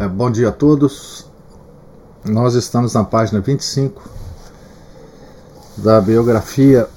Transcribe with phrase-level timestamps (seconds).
[0.00, 1.26] É, bom dia a todos.
[2.24, 4.08] Nós estamos na página 25
[5.76, 6.88] da biografia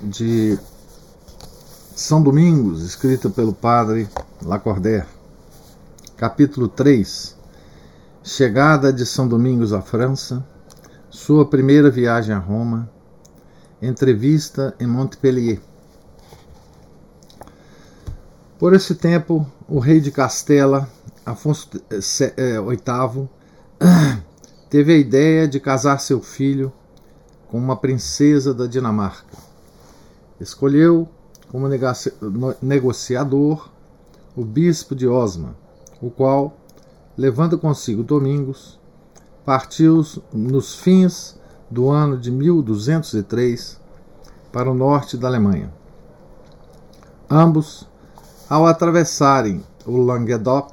[0.00, 0.58] de
[1.94, 4.08] São Domingos, escrita pelo padre
[4.40, 5.04] Lacordaire.
[6.16, 7.36] Capítulo 3
[8.22, 10.42] Chegada de São Domingos à França,
[11.10, 12.90] sua primeira viagem a Roma,
[13.82, 15.60] entrevista em Montpellier.
[18.58, 20.88] Por esse tempo, o rei de Castela,
[21.26, 22.58] Afonso VIII, eh,
[24.70, 26.72] teve a ideia de casar seu filho
[27.48, 29.36] com uma princesa da Dinamarca.
[30.40, 31.06] Escolheu
[31.50, 31.68] como
[32.62, 33.68] negociador
[34.34, 35.54] o bispo de Osma,
[36.00, 36.56] o qual,
[37.16, 38.78] levando consigo Domingos,
[39.44, 40.02] partiu
[40.32, 41.38] nos fins
[41.70, 43.78] do ano de 1203
[44.50, 45.72] para o norte da Alemanha.
[47.28, 47.86] Ambos
[48.48, 50.72] ao atravessarem o Languedoc,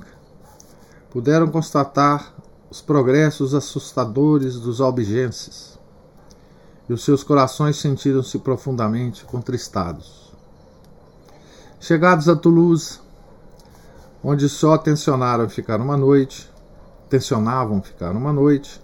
[1.12, 2.34] puderam constatar
[2.70, 5.78] os progressos assustadores dos albigenses,
[6.88, 10.34] e os seus corações sentiram-se profundamente contristados.
[11.80, 13.00] Chegados a Toulouse,
[14.24, 16.50] onde só tensionaram ficar uma noite,
[17.10, 18.82] tensionavam ficar uma noite,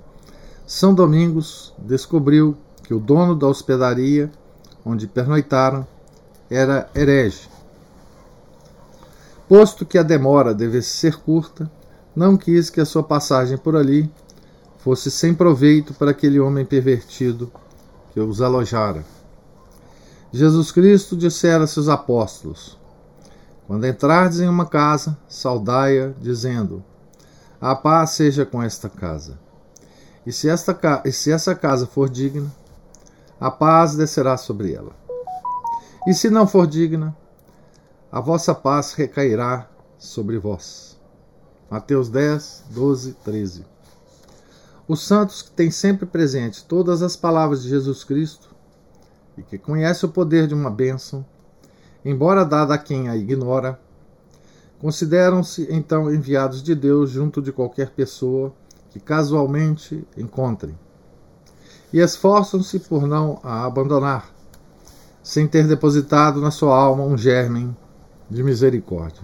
[0.68, 4.32] São Domingos descobriu que o dono da hospedaria
[4.86, 5.88] onde pernoitaram
[6.50, 7.50] era herege
[9.52, 11.70] Posto que a demora devesse ser curta,
[12.16, 14.10] não quis que a sua passagem por ali
[14.78, 17.52] fosse sem proveito para aquele homem pervertido
[18.14, 19.04] que os alojara.
[20.32, 22.80] Jesus Cristo dissera a seus apóstolos:
[23.68, 26.82] Quando entrardes em uma casa, saudai-a, dizendo:
[27.60, 29.38] A paz seja com esta casa.
[30.26, 32.50] E se, esta, e se essa casa for digna,
[33.38, 34.94] a paz descerá sobre ela.
[36.08, 37.14] E se não for digna,
[38.12, 41.00] a vossa paz recairá sobre vós.
[41.70, 43.66] Mateus 10, 12, 13.
[44.86, 48.54] Os santos que têm sempre presente todas as palavras de Jesus Cristo
[49.38, 51.26] e que conhecem o poder de uma bênção,
[52.04, 53.80] embora dada a quem a ignora,
[54.82, 58.54] consideram-se então enviados de Deus junto de qualquer pessoa
[58.90, 60.78] que casualmente encontrem,
[61.94, 64.30] e esforçam-se por não a abandonar,
[65.24, 67.74] sem ter depositado na sua alma um germe
[68.32, 69.24] de misericórdia.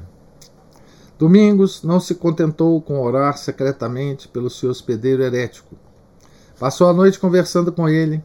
[1.17, 5.75] Domingos não se contentou com orar secretamente pelo seu hospedeiro herético.
[6.59, 8.21] Passou a noite conversando com ele,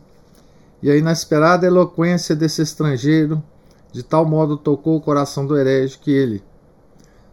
[0.82, 3.42] e a inesperada eloquência desse estrangeiro
[3.92, 6.42] de tal modo tocou o coração do herege que ele,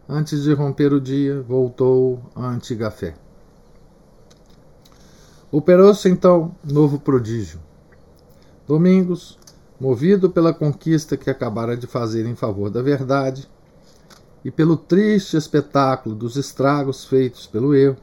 [0.08, 3.14] antes de romper o dia, voltou à antiga fé.
[5.50, 7.58] Operou-se então novo prodígio.
[8.68, 9.36] Domingos,
[9.80, 13.48] movido pela conquista que acabara de fazer em favor da verdade
[14.44, 17.96] e pelo triste espetáculo dos estragos feitos pelo erro,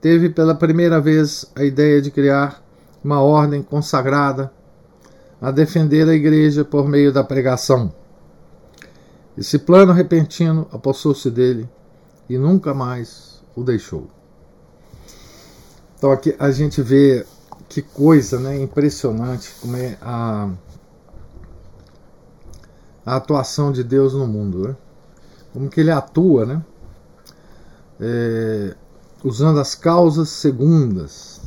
[0.00, 2.62] teve pela primeira vez a ideia de criar
[3.02, 4.52] uma ordem consagrada
[5.40, 7.92] a defender a Igreja por meio da pregação.
[9.36, 11.68] Esse plano repentino apossou-se dele
[12.28, 14.08] e nunca mais o deixou.
[15.96, 17.24] Então aqui a gente vê
[17.68, 20.50] que coisa né, impressionante como é a
[23.04, 24.76] a atuação de Deus no mundo, né?
[25.52, 26.64] como que ele atua, né?
[28.00, 28.74] É,
[29.22, 31.40] usando as causas segundas,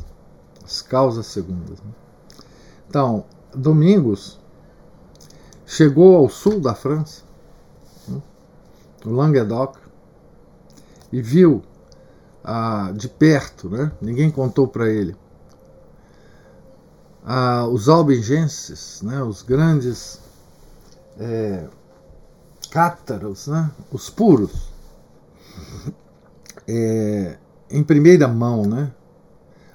[0.64, 1.78] as causas segundas.
[1.80, 1.90] Né?
[2.88, 3.24] Então,
[3.54, 4.38] Domingos
[5.66, 7.22] chegou ao sul da França,
[8.08, 8.22] né?
[9.04, 9.76] no Languedoc,
[11.12, 11.62] e viu
[12.44, 13.90] ah, de perto, né?
[14.00, 15.16] ninguém contou para ele,
[17.24, 19.22] ah, os albigenses, né?
[19.22, 20.20] os grandes
[21.18, 21.66] é,
[22.70, 23.70] cátaros, né?
[23.92, 24.70] os puros,
[26.68, 27.38] é,
[27.70, 28.92] em primeira mão, né?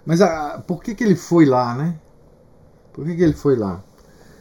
[0.05, 1.99] Mas a, por que, que ele foi lá, né?
[2.93, 3.81] Por que, que ele foi lá?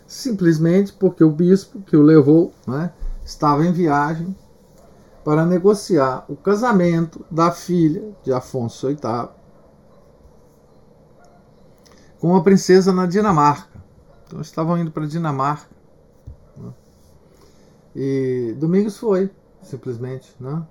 [0.07, 2.93] Simplesmente porque o bispo que o levou né,
[3.25, 4.35] estava em viagem
[5.25, 8.99] para negociar o casamento da filha de Afonso VIII
[12.19, 13.81] com a princesa na Dinamarca.
[14.27, 15.80] Então estavam indo para a Dinamarca
[17.95, 19.31] e Domingos foi,
[19.63, 20.67] simplesmente, né?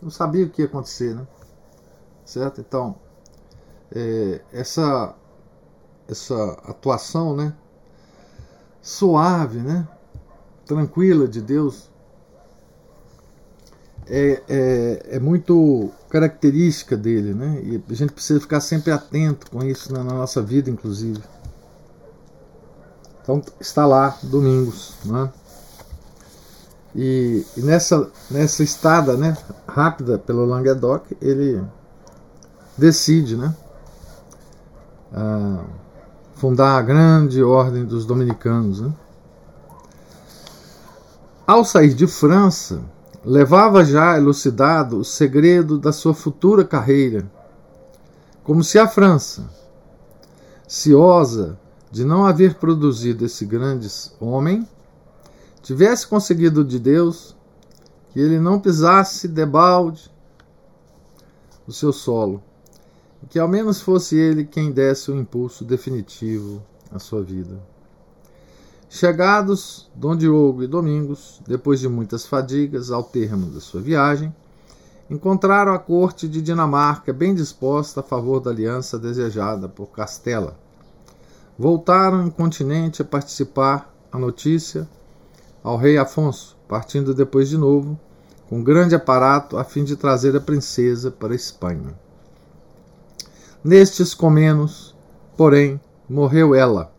[0.00, 1.26] não sabia o que ia acontecer, né?
[2.24, 2.60] Certo?
[2.60, 2.96] Então,
[3.94, 5.14] é, essa,
[6.08, 7.54] essa atuação, né?
[8.82, 9.86] Suave, né?
[10.64, 11.90] Tranquila de Deus
[14.08, 17.60] é, é, é, muito característica dele, né?
[17.62, 21.20] E a gente precisa ficar sempre atento com isso na, na nossa vida, inclusive.
[23.22, 25.32] Então está lá, domingos, né?
[26.98, 29.36] E, e, nessa, nessa estada né,
[29.68, 31.62] rápida pelo Languedoc, ele
[32.76, 33.54] decide né,
[36.36, 38.80] fundar a grande ordem dos dominicanos.
[38.80, 38.90] Né?
[41.46, 42.80] Ao sair de França,
[43.22, 47.30] levava já elucidado o segredo da sua futura carreira,
[48.42, 49.44] como se a França,
[50.66, 51.58] ciosa
[51.90, 53.86] de não haver produzido esse grande
[54.18, 54.66] homem,
[55.66, 57.34] tivesse conseguido de Deus
[58.10, 60.08] que ele não pisasse debalde
[61.66, 62.40] o seu solo,
[63.20, 67.60] e que ao menos fosse ele quem desse o impulso definitivo à sua vida.
[68.88, 74.32] Chegados Dom Diogo e Domingos, depois de muitas fadigas ao termo da sua viagem,
[75.10, 80.56] encontraram a corte de Dinamarca bem disposta a favor da aliança desejada por Castela.
[81.58, 84.88] Voltaram incontinente a participar a notícia
[85.66, 87.98] ao rei Afonso, partindo depois de novo,
[88.48, 91.92] com grande aparato a fim de trazer a princesa para a Espanha.
[93.64, 94.94] Nestes comenos,
[95.36, 96.92] porém, morreu ela.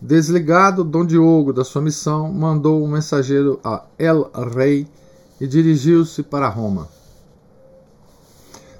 [0.00, 4.88] Desligado Dom Diogo da sua missão, mandou um mensageiro a El Rei
[5.40, 6.88] e dirigiu-se para Roma.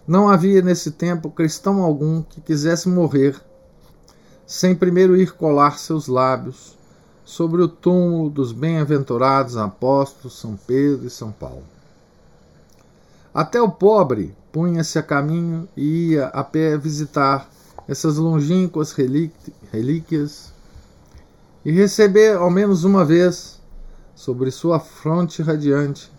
[0.09, 3.41] Não havia nesse tempo cristão algum que quisesse morrer
[4.45, 6.76] sem primeiro ir colar seus lábios
[7.27, 11.65] sobre o túmulo dos bem-aventurados apóstolos São Pedro e São Paulo.
[13.35, 17.51] Até o pobre punha-se a caminho e ia a pé visitar
[17.89, 18.93] essas longínquas
[19.73, 20.53] relíquias
[21.65, 23.61] e receber ao menos uma vez
[24.15, 26.11] sobre sua fronte radiante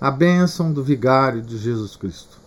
[0.00, 2.38] a bênção do vigário de Jesus Cristo.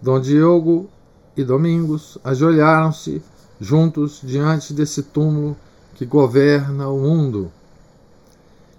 [0.00, 0.88] Dom Diogo
[1.36, 3.22] e Domingos ajoelharam-se
[3.60, 5.54] juntos diante desse túmulo
[5.96, 7.50] que governa o mundo.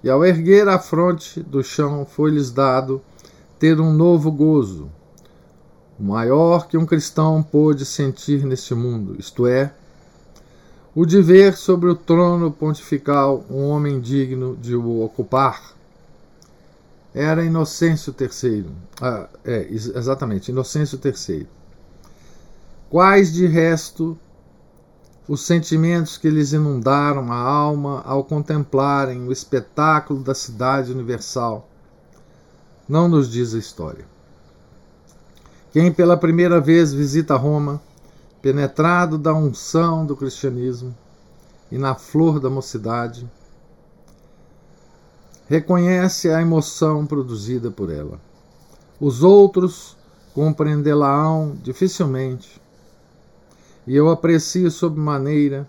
[0.03, 3.01] E ao erguer a fronte do chão, foi-lhes dado
[3.57, 4.87] ter um novo gozo,
[5.99, 9.73] o maior que um cristão pôde sentir neste mundo, isto é,
[10.93, 15.73] o de ver sobre o trono pontifical um homem digno de o ocupar.
[17.15, 18.67] Era Inocêncio III.
[19.01, 21.47] Ah, é, exatamente, Inocêncio III.
[22.91, 24.15] Quais de resto
[25.27, 31.67] os sentimentos que lhes inundaram a alma ao contemplarem o espetáculo da cidade universal.
[32.87, 34.05] Não nos diz a história.
[35.73, 37.81] Quem pela primeira vez visita Roma,
[38.41, 40.95] penetrado da unção do cristianismo
[41.69, 43.29] e na flor da mocidade,
[45.49, 48.19] reconhece a emoção produzida por ela.
[48.99, 49.97] Os outros
[50.33, 52.61] compreendê-la-ão dificilmente
[53.87, 55.67] e eu aprecio sob maneira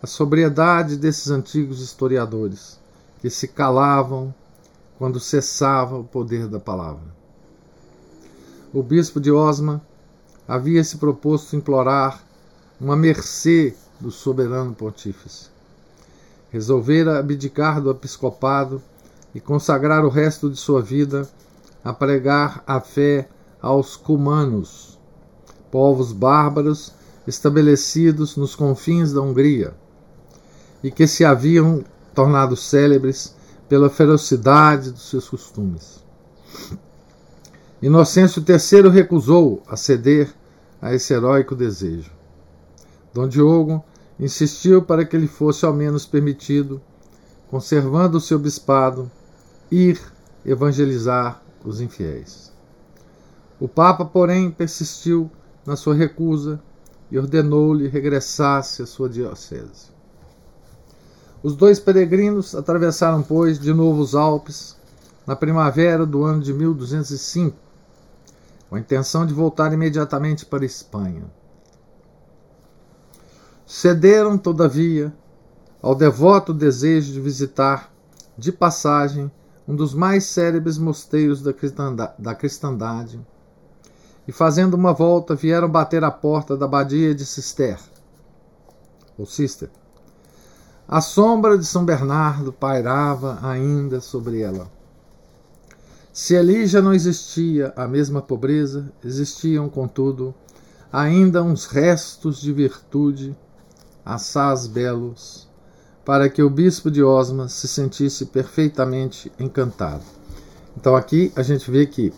[0.00, 2.78] a sobriedade desses antigos historiadores,
[3.20, 4.32] que se calavam
[4.96, 7.02] quando cessava o poder da palavra.
[8.72, 9.82] O bispo de Osma
[10.46, 12.22] havia se proposto implorar
[12.80, 15.50] uma mercê do soberano pontífice.
[16.50, 18.80] Resolvera abdicar do episcopado
[19.34, 21.28] e consagrar o resto de sua vida
[21.82, 23.28] a pregar a fé
[23.60, 24.98] aos cumanos,
[25.70, 26.92] povos bárbaros
[27.26, 29.74] estabelecidos nos confins da Hungria
[30.82, 33.34] e que se haviam tornado célebres
[33.68, 36.02] pela ferocidade dos seus costumes.
[37.80, 40.32] Inocêncio III recusou a ceder
[40.80, 42.10] a esse heróico desejo.
[43.14, 43.84] Dom Diogo
[44.18, 46.80] insistiu para que lhe fosse ao menos permitido,
[47.48, 49.10] conservando o seu bispado,
[49.70, 50.00] ir
[50.44, 52.52] evangelizar os infiéis.
[53.58, 55.30] O Papa, porém, persistiu
[55.64, 56.60] na sua recusa
[57.12, 59.92] e ordenou-lhe regressasse à sua diocese.
[61.42, 64.74] Os dois peregrinos atravessaram, pois, de novo os Alpes
[65.26, 67.54] na primavera do ano de 1205,
[68.70, 71.24] com a intenção de voltar imediatamente para a Espanha.
[73.66, 75.12] Cederam, todavia,
[75.82, 77.92] ao devoto desejo de visitar,
[78.38, 79.30] de passagem,
[79.68, 83.20] um dos mais célebres mosteiros da cristandade,
[84.26, 87.78] e fazendo uma volta vieram bater à porta da abadia de Cister,
[89.18, 89.68] ou Cister.
[90.86, 94.70] A sombra de São Bernardo pairava ainda sobre ela.
[96.12, 100.34] Se ali já não existia a mesma pobreza, existiam, contudo,
[100.92, 103.34] ainda uns restos de virtude,
[104.04, 105.48] assaz belos,
[106.04, 110.04] para que o bispo de Osma se sentisse perfeitamente encantado.
[110.76, 112.12] Então aqui a gente vê que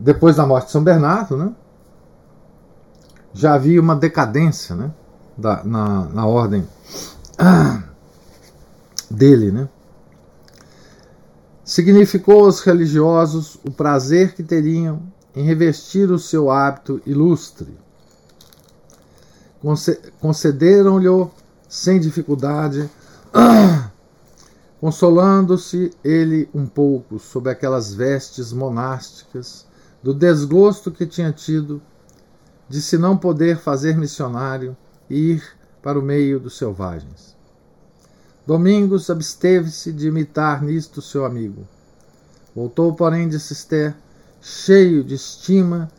[0.00, 1.52] depois da morte de São Bernardo, né,
[3.32, 4.90] já havia uma decadência né,
[5.36, 6.66] da, na, na ordem
[7.38, 7.82] ah,
[9.10, 9.52] dele.
[9.52, 9.68] Né?
[11.64, 15.02] Significou aos religiosos o prazer que teriam
[15.34, 17.76] em revestir o seu hábito ilustre.
[20.20, 21.08] Concederam-lhe
[21.68, 22.88] sem dificuldade,
[24.80, 29.66] consolando-se ele um pouco sob aquelas vestes monásticas
[30.02, 31.80] do desgosto que tinha tido
[32.68, 34.76] de se não poder fazer missionário
[35.08, 35.44] e ir
[35.82, 37.36] para o meio dos selvagens.
[38.46, 41.66] Domingos absteve-se de imitar nisto seu amigo.
[42.54, 43.94] Voltou, porém, de Cister,
[44.40, 45.90] cheio de estima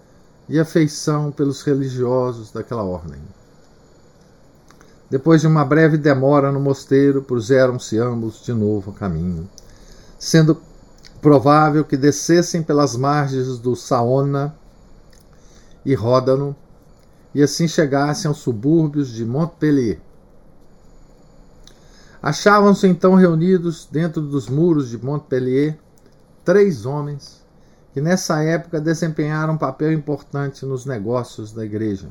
[0.47, 3.19] e afeição pelos religiosos daquela ordem.
[5.09, 9.49] Depois de uma breve demora no mosteiro, puseram-se ambos de novo a caminho,
[10.19, 10.61] sendo
[11.21, 14.55] provável que descessem pelas margens do Saona
[15.85, 16.55] e Ródano
[17.33, 19.99] e assim chegassem aos subúrbios de Montpellier.
[22.21, 25.77] Achavam-se então reunidos dentro dos muros de Montpellier
[26.43, 27.45] três homens
[27.93, 32.09] que nessa época desempenharam um papel importante nos negócios da igreja.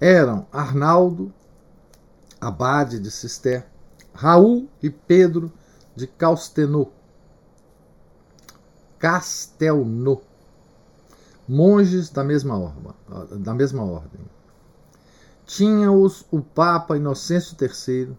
[0.00, 1.32] Eram Arnaldo,
[2.40, 3.66] abade de Cister,
[4.14, 5.52] Raul e Pedro
[5.94, 6.92] de Castelnau.
[8.98, 10.22] Castelnau,
[11.46, 12.74] monges da mesma,
[13.38, 14.20] da mesma ordem
[15.50, 18.16] tinha-os o Papa Inocêncio III,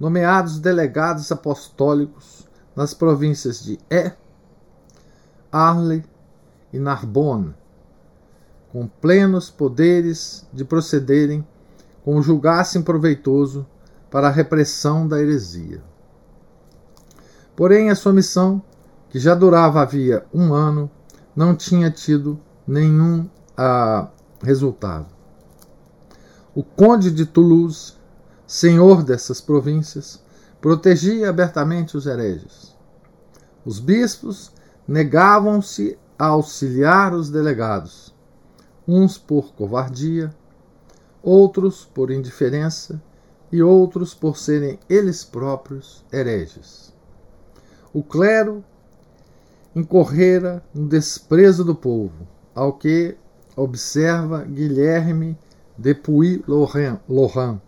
[0.00, 4.10] nomeados delegados apostólicos nas províncias de E,
[5.52, 6.04] Arles
[6.72, 7.54] e Narbonne,
[8.72, 11.46] com plenos poderes de procederem
[12.04, 13.66] como julgassem proveitoso
[14.10, 15.82] para a repressão da heresia.
[17.54, 18.62] Porém, a sua missão,
[19.10, 20.90] que já durava havia um ano,
[21.34, 24.08] não tinha tido nenhum ah,
[24.42, 25.06] resultado.
[26.54, 27.94] O conde de Toulouse,
[28.46, 30.22] senhor dessas províncias,
[30.60, 32.76] protegia abertamente os hereges.
[33.64, 34.52] Os bispos
[34.86, 38.07] negavam-se a auxiliar os delegados,
[38.88, 40.34] uns por covardia,
[41.22, 43.00] outros por indiferença
[43.52, 46.94] e outros por serem eles próprios hereges.
[47.92, 48.64] O clero
[49.76, 53.14] incorrera no desprezo do povo, ao que
[53.54, 55.38] observa Guilherme
[55.76, 57.60] Depuis Laurent.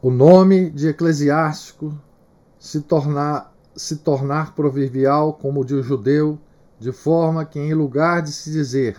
[0.00, 1.96] O nome de eclesiástico
[2.58, 6.38] se tornar, se tornar proverbial como o de um judeu,
[6.82, 8.96] de forma que, em lugar de se dizer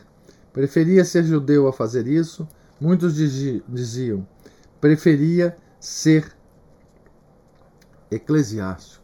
[0.54, 2.48] preferia ser judeu a fazer isso,
[2.80, 4.26] muitos diziam
[4.80, 6.32] preferia ser
[8.10, 9.04] eclesiástico.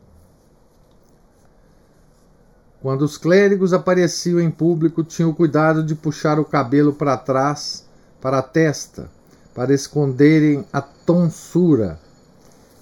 [2.81, 7.85] Quando os clérigos apareciam em público, tinham cuidado de puxar o cabelo para trás,
[8.21, 9.09] para a testa,
[9.53, 11.99] para esconderem a tonsura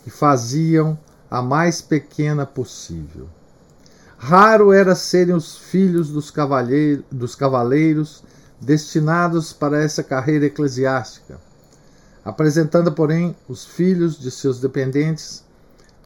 [0.03, 0.97] que faziam
[1.29, 3.27] a mais pequena possível.
[4.17, 6.33] Raro era serem os filhos dos,
[7.11, 8.23] dos cavaleiros
[8.59, 11.39] destinados para essa carreira eclesiástica,
[12.25, 15.43] apresentando, porém, os filhos de seus dependentes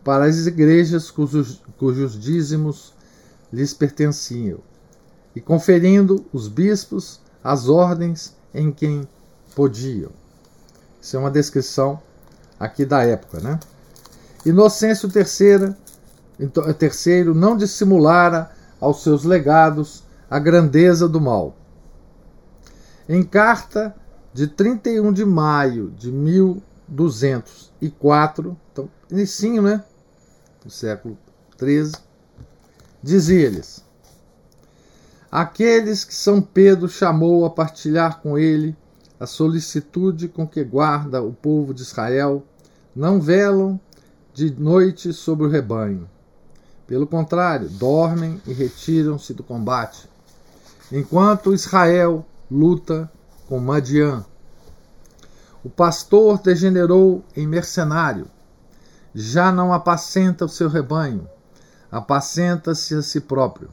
[0.04, 2.94] para as igrejas cujos, cujos dízimos
[3.52, 4.60] lhes pertenciam,
[5.36, 9.08] e conferindo os bispos as ordens em quem
[9.56, 10.12] podiam.
[11.02, 12.02] Isso é uma descrição
[12.60, 13.60] aqui da época, né?
[14.46, 15.76] Inocêncio III,
[16.42, 21.56] então, terceiro não dissimulara aos seus legados a grandeza do mal.
[23.08, 23.96] Em carta
[24.34, 29.82] de 31 de maio de 1204, então, inicinho, né?
[30.64, 31.18] Do século
[31.60, 31.92] XIII,
[33.04, 33.84] Dizia-lhes:
[35.32, 38.76] Aqueles que São Pedro chamou a partilhar com ele
[39.20, 42.44] a solicitude com que guarda o povo de Israel
[42.96, 43.80] não velam
[44.34, 46.08] de noite sobre o rebanho.
[46.92, 50.10] Pelo contrário, dormem e retiram-se do combate,
[50.92, 53.10] enquanto Israel luta
[53.48, 54.26] com Madian.
[55.64, 58.28] O pastor degenerou em mercenário,
[59.16, 61.26] já não apacenta o seu rebanho
[61.90, 63.70] apacenta-se a si próprio.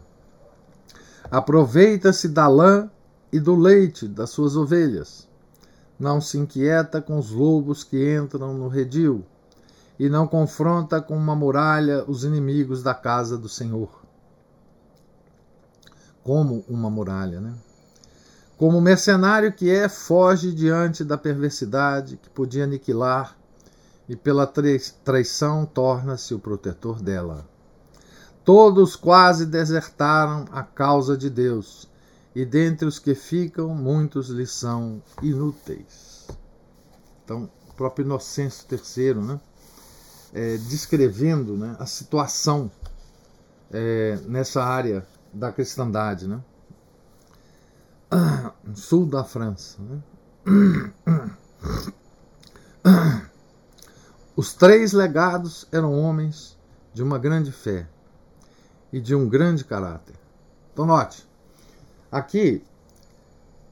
[1.28, 2.88] Aproveita-se da lã
[3.32, 5.26] e do leite das suas ovelhas.
[5.98, 9.26] Não se inquieta com os lobos que entram no redil,
[9.98, 13.90] e não confronta com uma muralha os inimigos da casa do Senhor.
[16.22, 17.54] Como uma muralha, né?
[18.56, 23.36] Como mercenário que é, foge diante da perversidade que podia aniquilar
[24.08, 27.46] e pela traição torna-se o protetor dela.
[28.44, 31.88] Todos quase desertaram a causa de Deus,
[32.34, 36.26] e dentre os que ficam, muitos lhes são inúteis.
[37.22, 39.40] Então, o próprio Inocêncio III, né,
[40.32, 42.70] é, descrevendo né, a situação
[43.70, 46.40] é, nessa área da cristandade, né?
[48.74, 49.78] sul da França.
[49.82, 50.02] Né?
[54.36, 56.56] Os três legados eram homens
[56.94, 57.88] de uma grande fé
[58.92, 60.14] e de um grande caráter.
[60.72, 61.28] Então, note,
[62.10, 62.62] aqui,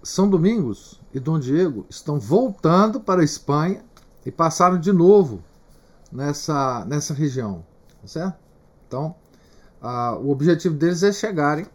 [0.02, 3.82] São Domingos e Dom Diego estão voltando para a Espanha
[4.24, 5.42] e passaram de novo
[6.10, 7.64] nessa, nessa região,
[8.00, 8.38] tá certo?
[8.86, 9.14] Então,
[10.22, 11.66] o objetivo deles é chegarem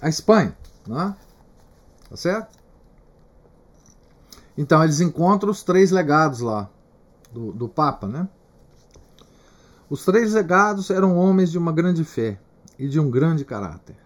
[0.00, 1.16] à Espanha, né?
[2.08, 2.58] Tá certo?
[4.56, 6.68] Então eles encontram os três legados lá
[7.32, 8.28] do, do Papa, né?
[9.88, 12.38] Os três legados eram homens de uma grande fé
[12.78, 13.96] e de um grande caráter.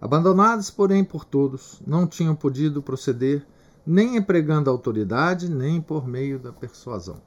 [0.00, 3.46] Abandonados, porém, por todos, não tinham podido proceder
[3.86, 7.20] nem empregando autoridade, nem por meio da persuasão.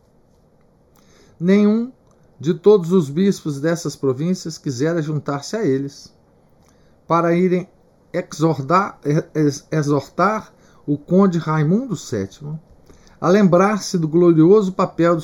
[1.40, 1.92] Nenhum
[2.40, 6.14] de todos os bispos dessas províncias quisera juntar-se a eles
[7.08, 7.70] para irem
[8.14, 9.00] exortar,
[9.72, 10.54] exortar
[10.86, 12.58] o conde Raimundo VII
[13.20, 15.18] a lembrar-se do glorioso papel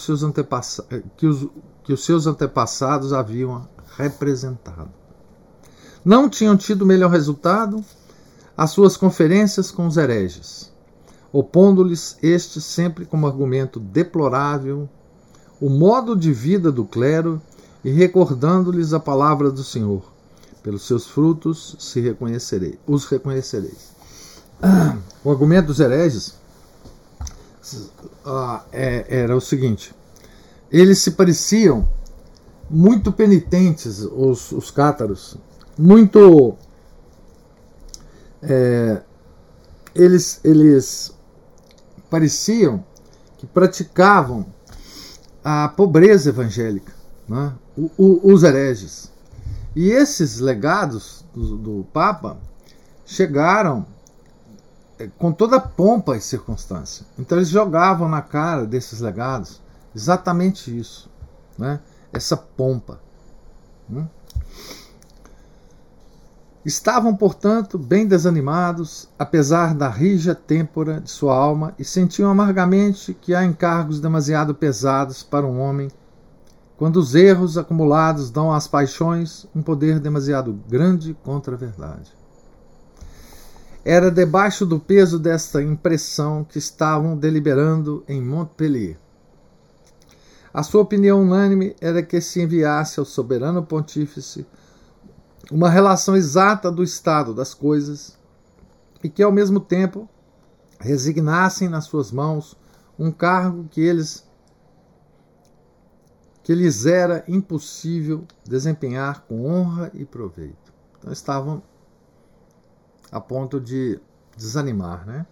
[1.16, 1.48] que, os,
[1.84, 4.90] que os seus antepassados haviam representado.
[6.04, 7.84] Não tinham tido melhor resultado
[8.58, 10.74] as suas conferências com os hereges,
[11.32, 14.90] opondo-lhes este sempre como argumento deplorável
[15.62, 17.40] o modo de vida do clero
[17.84, 20.02] e recordando-lhes a palavra do Senhor.
[20.64, 23.92] Pelos seus frutos se reconhecerei, os reconhecereis.
[25.24, 26.34] O argumento dos hereges
[28.26, 29.94] ah, é, era o seguinte:
[30.72, 31.88] eles se pareciam
[32.68, 35.38] muito penitentes, os, os cátaros,
[35.78, 36.58] muito.
[38.42, 39.04] É,
[39.94, 41.14] eles, eles
[42.10, 42.84] pareciam
[43.38, 44.46] que praticavam
[45.44, 46.94] a pobreza evangélica,
[47.28, 47.54] né?
[47.78, 49.12] o, o, os hereges.
[49.76, 52.38] E esses legados do, do Papa
[53.06, 53.86] chegaram
[55.00, 57.06] é, com toda pompa e circunstância.
[57.18, 59.62] Então eles jogavam na cara desses legados
[59.96, 61.10] exatamente isso,
[61.58, 61.80] né?
[62.14, 63.00] essa pompa.
[63.90, 64.08] Né?
[66.64, 73.34] Estavam, portanto, bem desanimados, apesar da rija têmpora de sua alma, e sentiam amargamente que
[73.34, 75.90] há encargos demasiado pesados para um homem,
[76.78, 82.14] quando os erros acumulados dão às paixões um poder demasiado grande contra a verdade.
[83.84, 89.00] Era debaixo do peso desta impressão que estavam deliberando em Montpellier.
[90.54, 94.46] A sua opinião unânime era que se enviasse ao soberano pontífice
[95.52, 98.18] uma relação exata do estado das coisas
[99.04, 100.10] e que, ao mesmo tempo,
[100.80, 102.56] resignassem nas suas mãos
[102.98, 104.30] um cargo que eles
[106.44, 110.74] que lhes era impossível desempenhar com honra e proveito.
[110.98, 111.62] Então estavam
[113.12, 114.00] a ponto de
[114.36, 115.26] desanimar, né?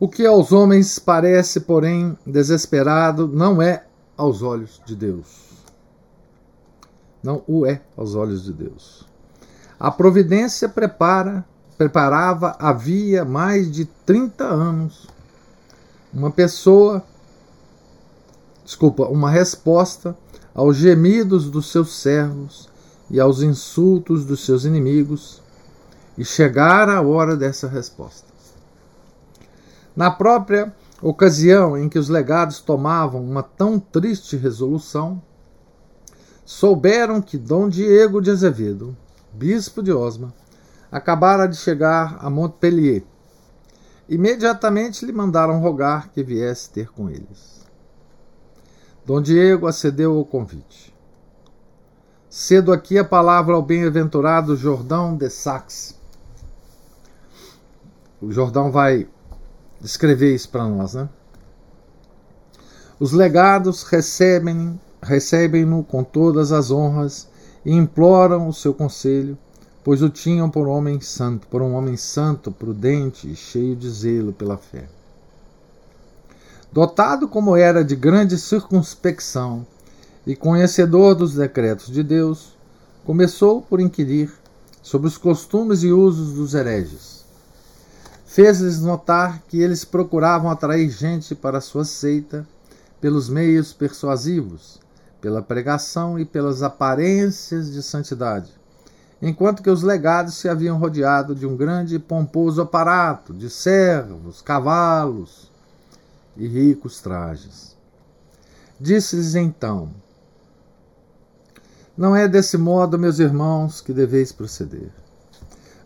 [0.00, 5.45] O que aos homens parece, porém, desesperado, não é aos olhos de Deus
[7.26, 9.04] não o é aos olhos de Deus.
[9.80, 11.44] A providência prepara,
[11.76, 15.08] preparava havia mais de 30 anos
[16.14, 17.02] uma pessoa,
[18.64, 20.16] desculpa, uma resposta
[20.54, 22.68] aos gemidos dos seus servos
[23.10, 25.42] e aos insultos dos seus inimigos,
[26.16, 28.26] e chegara a hora dessa resposta.
[29.94, 35.20] Na própria ocasião em que os legados tomavam uma tão triste resolução,
[36.46, 38.96] souberam que Dom Diego de Azevedo,
[39.32, 40.32] bispo de Osma,
[40.90, 43.04] acabara de chegar a Montpellier.
[44.08, 47.66] Imediatamente lhe mandaram rogar que viesse ter com eles.
[49.04, 50.94] Dom Diego acedeu ao convite.
[52.30, 55.96] Cedo aqui a palavra ao bem-aventurado Jordão de Saxe.
[58.22, 59.08] O Jordão vai
[59.80, 61.08] descrever isso para nós, né?
[63.00, 67.28] Os legados recebem recebem-no com todas as honras
[67.64, 69.38] e imploram o seu conselho,
[69.84, 74.32] pois o tinham por homem santo, por um homem santo, prudente e cheio de zelo
[74.32, 74.84] pela fé.
[76.72, 79.64] Dotado como era de grande circunspecção
[80.26, 82.56] e conhecedor dos decretos de Deus,
[83.04, 84.32] começou por inquirir
[84.82, 87.24] sobre os costumes e usos dos hereges.
[88.26, 92.46] Fez-lhes notar que eles procuravam atrair gente para sua seita
[93.00, 94.80] pelos meios persuasivos,
[95.20, 98.50] pela pregação e pelas aparências de santidade,
[99.20, 104.42] enquanto que os legados se haviam rodeado de um grande e pomposo aparato de servos,
[104.42, 105.50] cavalos
[106.36, 107.76] e ricos trajes.
[108.78, 109.90] Disse-lhes então:
[111.96, 114.90] Não é desse modo, meus irmãos, que deveis proceder.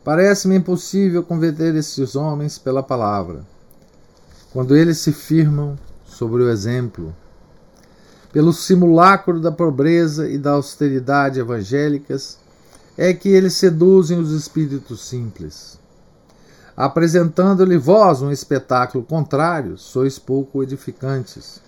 [0.03, 3.45] Parece-me impossível converter esses homens pela palavra,
[4.53, 7.15] quando eles se firmam sobre o exemplo,
[8.33, 12.39] pelo simulacro da pobreza e da austeridade evangélicas,
[12.97, 15.79] é que eles seduzem os espíritos simples.
[16.77, 21.61] Apresentando-lhe vós um espetáculo contrário, sois pouco edificantes.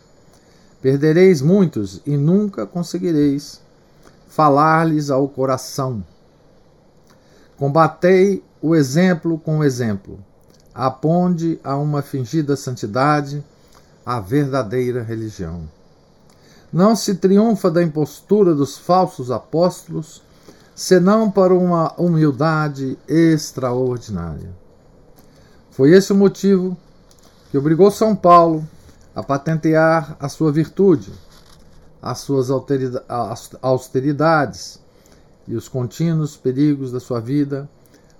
[0.81, 3.61] Perdereis muitos e nunca conseguireis
[4.29, 6.05] falar-lhes ao coração.
[7.57, 10.18] Combatei o exemplo com o exemplo.
[10.75, 13.44] Aponde a uma fingida santidade
[14.05, 15.68] a verdadeira religião.
[16.73, 20.23] Não se triunfa da impostura dos falsos apóstolos,
[20.75, 24.51] senão para uma humildade extraordinária.
[25.71, 26.77] Foi esse o motivo
[27.51, 28.67] que obrigou São Paulo
[29.15, 31.13] a patentear a sua virtude,
[32.01, 32.49] as suas
[33.61, 34.81] austeridades
[35.47, 37.69] e os contínuos perigos da sua vida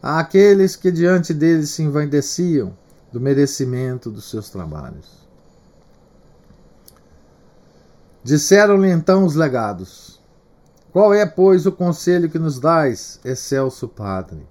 [0.03, 2.77] àqueles que diante dele se envaideciam
[3.12, 5.22] do merecimento dos seus trabalhos.
[8.25, 10.21] Disseram-lhe então os legados:
[10.93, 14.47] Qual é, pois, o conselho que nos dais, excelso Padre?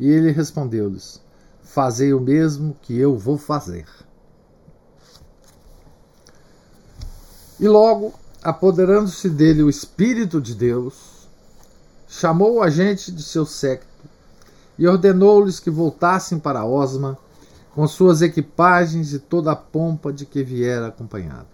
[0.00, 1.22] E ele respondeu-lhes:
[1.62, 3.86] Fazei o mesmo que eu vou fazer.
[7.60, 11.28] E logo, apoderando-se dele o Espírito de Deus,
[12.08, 13.92] chamou a gente de seu séquito
[14.76, 17.16] e ordenou-lhes que voltassem para Osma
[17.72, 21.53] com suas equipagens e toda a pompa de que viera acompanhado.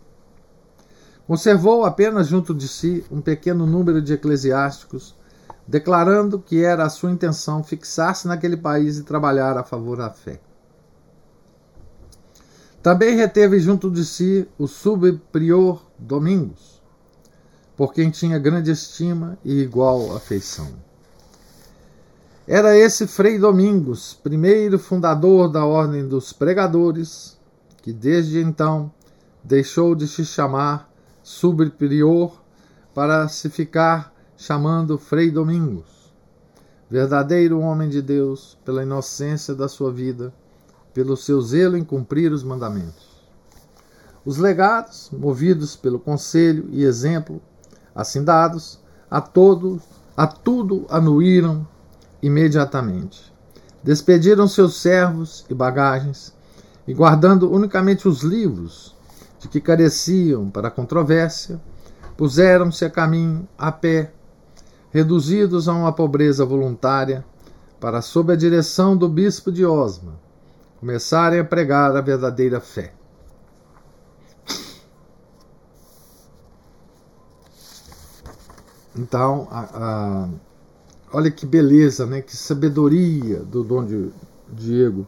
[1.31, 5.15] Conservou apenas junto de si um pequeno número de eclesiásticos,
[5.65, 10.41] declarando que era a sua intenção fixar-se naquele país e trabalhar a favor da fé.
[12.83, 16.83] Também reteve junto de si o subprior Domingos,
[17.77, 20.67] por quem tinha grande estima e igual afeição.
[22.45, 27.39] Era esse Frei Domingos, primeiro fundador da Ordem dos Pregadores,
[27.83, 28.93] que desde então
[29.45, 30.90] deixou de se chamar
[31.23, 32.33] subprior
[32.95, 36.13] para se ficar chamando Frei Domingos.
[36.89, 40.33] Verdadeiro homem de Deus, pela inocência da sua vida,
[40.93, 43.09] pelo seu zelo em cumprir os mandamentos.
[44.25, 47.41] Os legados, movidos pelo conselho e exemplo
[47.95, 48.79] assim dados,
[49.11, 49.83] a todos,
[50.17, 51.67] a tudo anuíram
[52.23, 53.33] imediatamente.
[53.83, 56.35] Despediram seus servos e bagagens,
[56.87, 58.95] e guardando unicamente os livros
[59.41, 61.61] de que careciam para a controvérsia,
[62.17, 64.13] puseram-se a caminho a pé,
[64.91, 67.25] reduzidos a uma pobreza voluntária,
[67.81, 70.13] para, sob a direção do bispo de Osma,
[70.79, 72.93] começarem a pregar a verdadeira fé.
[78.95, 80.29] Então, a, a,
[81.11, 82.21] olha que beleza, né?
[82.21, 83.87] que sabedoria do Dom
[84.53, 85.07] Diego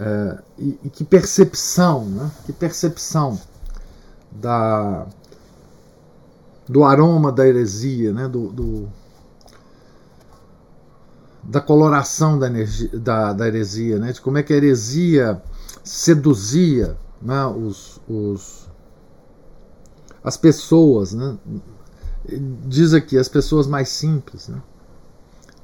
[0.00, 2.30] é, e, e, que percepção, né?
[2.46, 3.38] que percepção
[4.32, 5.06] da,
[6.66, 8.26] do aroma da heresia, né?
[8.26, 8.88] do, do
[11.42, 14.12] da coloração da, energia, da, da, heresia, né?
[14.12, 15.42] de como é que a heresia
[15.84, 17.44] seduzia né?
[17.44, 18.70] os, os,
[20.24, 21.36] as pessoas, né?
[22.66, 24.62] diz aqui, as pessoas mais simples, né?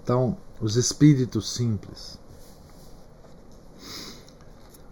[0.02, 2.18] então, os espíritos simples.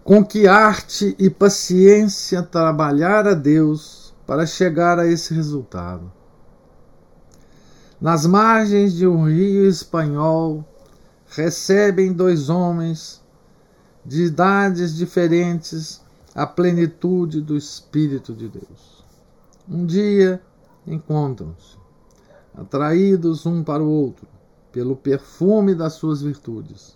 [0.05, 6.11] Com que arte e paciência trabalhar a Deus para chegar a esse resultado.
[7.99, 10.63] Nas margens de um rio espanhol,
[11.25, 13.19] recebem dois homens
[14.05, 16.03] de idades diferentes
[16.35, 19.03] a plenitude do Espírito de Deus.
[19.67, 20.39] Um dia
[20.85, 21.79] encontram-se,
[22.55, 24.27] atraídos um para o outro
[24.71, 26.95] pelo perfume das suas virtudes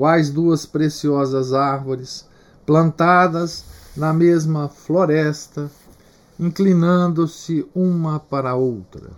[0.00, 2.26] quais duas preciosas árvores
[2.64, 5.70] plantadas na mesma floresta,
[6.38, 9.10] inclinando-se uma para a outra.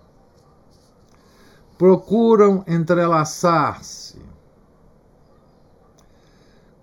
[1.78, 4.18] Procuram entrelaçar-se.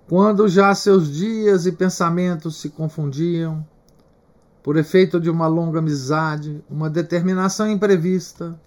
[0.08, 3.68] quando já seus dias e pensamentos se confundiam,
[4.64, 8.58] por efeito de uma longa amizade, uma determinação imprevista,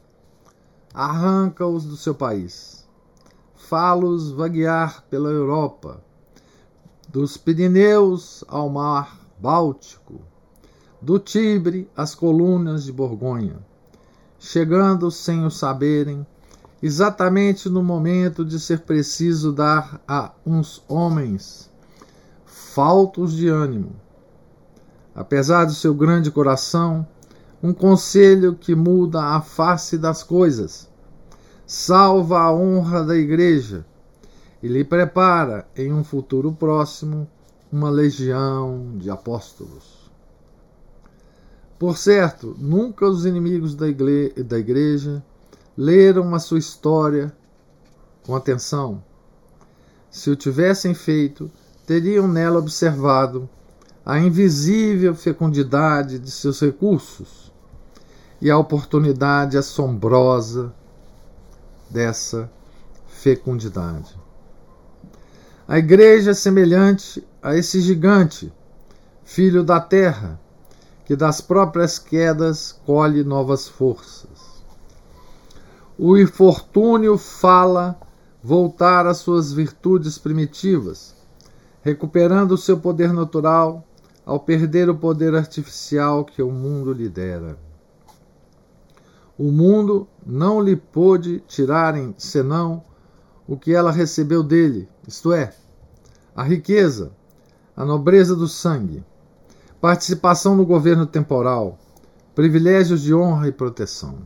[0.92, 2.71] arranca-os do seu país.
[3.68, 6.02] Fá-los vaguear pela Europa,
[7.08, 10.20] dos Pirineus ao mar Báltico,
[11.00, 13.64] do Tibre às colunas de Borgonha,
[14.38, 16.26] chegando sem o saberem,
[16.82, 21.70] exatamente no momento de ser preciso dar a uns homens
[22.44, 23.94] faltos de ânimo,
[25.14, 27.06] apesar do seu grande coração,
[27.62, 30.90] um conselho que muda a face das coisas,
[31.72, 33.82] salva a honra da Igreja
[34.62, 37.26] e lhe prepara, em um futuro próximo,
[37.72, 40.10] uma legião de apóstolos.
[41.78, 45.24] Por certo, nunca os inimigos da, igre da Igreja
[45.74, 47.34] leram a sua história
[48.26, 49.02] com atenção.
[50.10, 51.50] Se o tivessem feito,
[51.86, 53.48] teriam nela observado
[54.04, 57.50] a invisível fecundidade de seus recursos
[58.42, 60.74] e a oportunidade assombrosa
[61.92, 62.50] dessa
[63.06, 64.18] fecundidade.
[65.68, 68.52] A igreja é semelhante a esse gigante,
[69.24, 70.40] filho da terra,
[71.04, 74.62] que das próprias quedas colhe novas forças.
[75.98, 78.00] O infortúnio fala
[78.42, 81.14] voltar às suas virtudes primitivas,
[81.82, 83.86] recuperando o seu poder natural
[84.24, 87.56] ao perder o poder artificial que o mundo lhe dera.
[89.38, 92.84] O mundo não lhe pôde tirarem senão
[93.48, 95.52] o que ela recebeu dele, isto é,
[96.34, 97.12] a riqueza,
[97.76, 99.02] a nobreza do sangue,
[99.80, 101.78] participação no governo temporal,
[102.34, 104.18] privilégios de honra e proteção.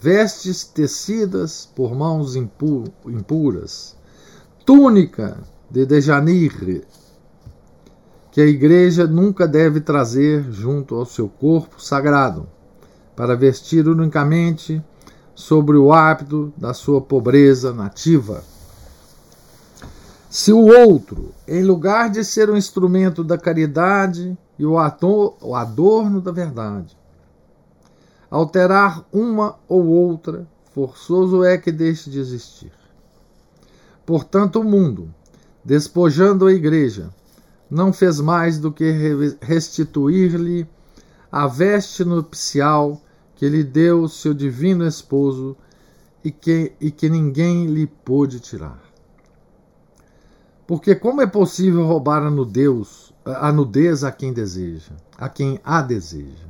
[0.00, 3.96] Vestes tecidas por mãos impuras,
[4.66, 5.38] túnica
[5.70, 6.84] de dejanir
[8.32, 12.48] que a igreja nunca deve trazer junto ao seu corpo sagrado,
[13.14, 14.82] para vestir unicamente
[15.34, 18.42] sobre o hábito da sua pobreza nativa.
[20.30, 26.32] Se o outro, em lugar de ser um instrumento da caridade e o adorno da
[26.32, 26.96] verdade,
[28.30, 32.72] alterar uma ou outra, forçoso é que deixe de existir.
[34.06, 35.12] Portanto, o mundo,
[35.62, 37.10] despojando a igreja,
[37.70, 40.66] não fez mais do que restituir-lhe
[41.32, 43.00] a veste nupcial
[43.34, 45.56] que lhe deu seu divino esposo
[46.22, 48.78] e que, e que ninguém lhe pôde tirar.
[50.66, 55.80] Porque como é possível roubar a nudez, a nudez a quem deseja, a quem a
[55.80, 56.46] deseja?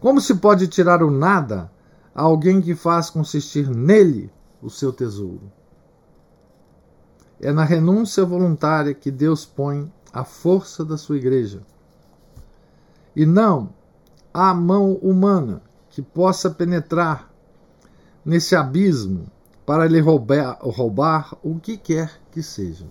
[0.00, 1.70] Como se pode tirar o nada
[2.14, 4.30] a alguém que faz consistir nele
[4.62, 5.52] o seu tesouro?
[7.38, 11.60] É na renúncia voluntária que Deus põe a força da sua igreja.
[13.16, 13.70] E não
[14.32, 17.32] há mão humana que possa penetrar
[18.22, 19.26] nesse abismo
[19.64, 22.86] para lhe roubar, roubar o que quer que seja.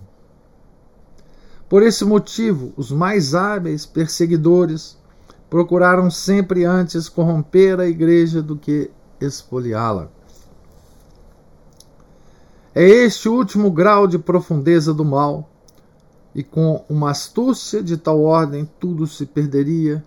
[1.69, 4.97] Por esse motivo, os mais hábeis perseguidores
[5.49, 8.89] procuraram sempre antes corromper a igreja do que
[9.21, 10.09] espoliá-la.
[12.73, 15.49] É este o último grau de profundeza do mal
[16.35, 20.03] e com uma astúcia de tal ordem tudo se perderia,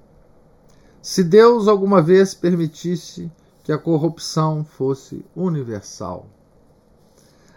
[1.03, 3.31] se Deus alguma vez permitisse
[3.65, 6.27] que a corrupção fosse universal.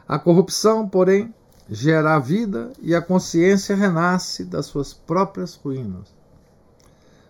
[0.08, 1.34] A corrupção, porém,
[1.70, 6.14] gera a vida e a consciência renasce das suas próprias ruínas.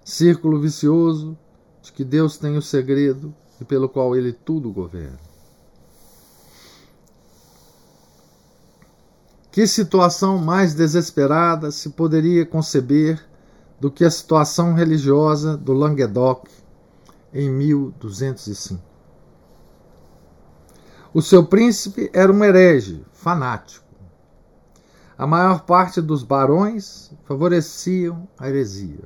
[0.03, 1.37] Círculo vicioso
[1.81, 5.19] de que Deus tem o segredo e pelo qual ele tudo governa.
[9.51, 13.23] Que situação mais desesperada se poderia conceber
[13.81, 16.47] do que a situação religiosa do Languedoc
[17.33, 18.79] em 1205?
[21.11, 23.83] O seu príncipe era um herege, fanático.
[25.17, 29.03] A maior parte dos barões favoreciam a heresia.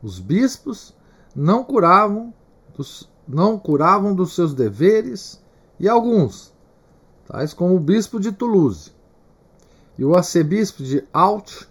[0.00, 0.94] Os bispos
[1.34, 2.32] não curavam
[2.76, 5.42] dos, não curavam dos seus deveres
[5.80, 6.54] e alguns,
[7.26, 8.92] tais como o bispo de Toulouse,
[9.98, 11.66] e o arcebispo de Alt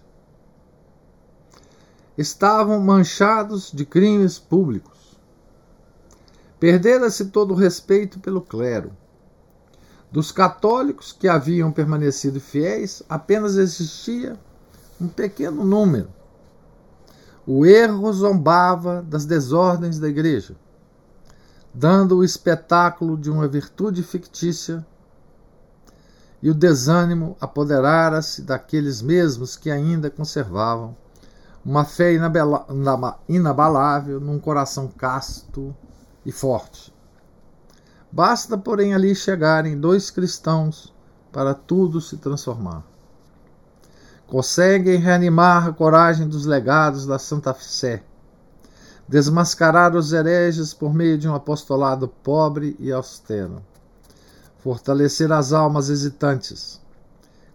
[2.16, 5.18] estavam manchados de crimes públicos.
[6.58, 8.92] Perdera-se todo o respeito pelo clero.
[10.10, 14.38] Dos católicos que haviam permanecido fiéis, apenas existia
[14.98, 16.08] um pequeno número.
[17.46, 20.56] O erro zombava das desordens da igreja,
[21.72, 24.84] dando o espetáculo de uma virtude fictícia
[26.42, 30.96] e o desânimo apoderara-se daqueles mesmos que ainda conservavam
[31.66, 32.12] uma fé
[33.28, 35.74] inabalável num coração casto
[36.24, 36.94] e forte.
[38.10, 40.94] Basta, porém, ali chegarem dois cristãos
[41.32, 42.84] para tudo se transformar.
[44.28, 48.04] Conseguem reanimar a coragem dos legados da Santa Sé,
[49.08, 53.60] desmascarar os hereges por meio de um apostolado pobre e austero,
[54.58, 56.80] fortalecer as almas hesitantes,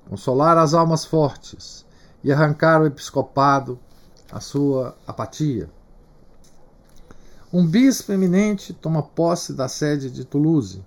[0.09, 1.85] consolar as almas fortes
[2.21, 3.79] e arrancar o episcopado
[4.31, 5.69] a sua apatia.
[7.51, 10.83] Um bispo eminente toma posse da sede de Toulouse,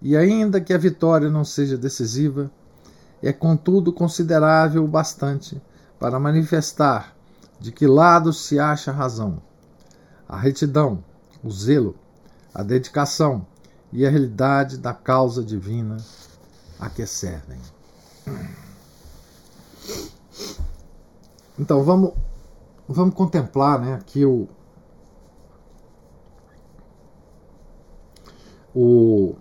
[0.00, 2.50] e ainda que a vitória não seja decisiva,
[3.22, 5.60] é contudo considerável o bastante
[5.98, 7.14] para manifestar
[7.60, 9.40] de que lado se acha a razão,
[10.28, 11.04] a retidão,
[11.44, 11.94] o zelo,
[12.52, 13.46] a dedicação
[13.92, 15.98] e a realidade da causa divina
[16.80, 17.60] a que servem.
[21.56, 22.14] Então vamos
[22.92, 24.48] vamos contemplar, né, aqui o
[28.74, 29.34] o,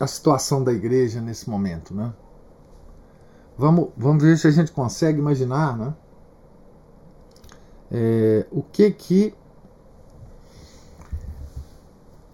[0.00, 2.12] a situação da igreja nesse momento, né?
[3.58, 5.94] Vamos, vamos ver se a gente consegue imaginar, né?
[7.90, 9.34] É, o que que,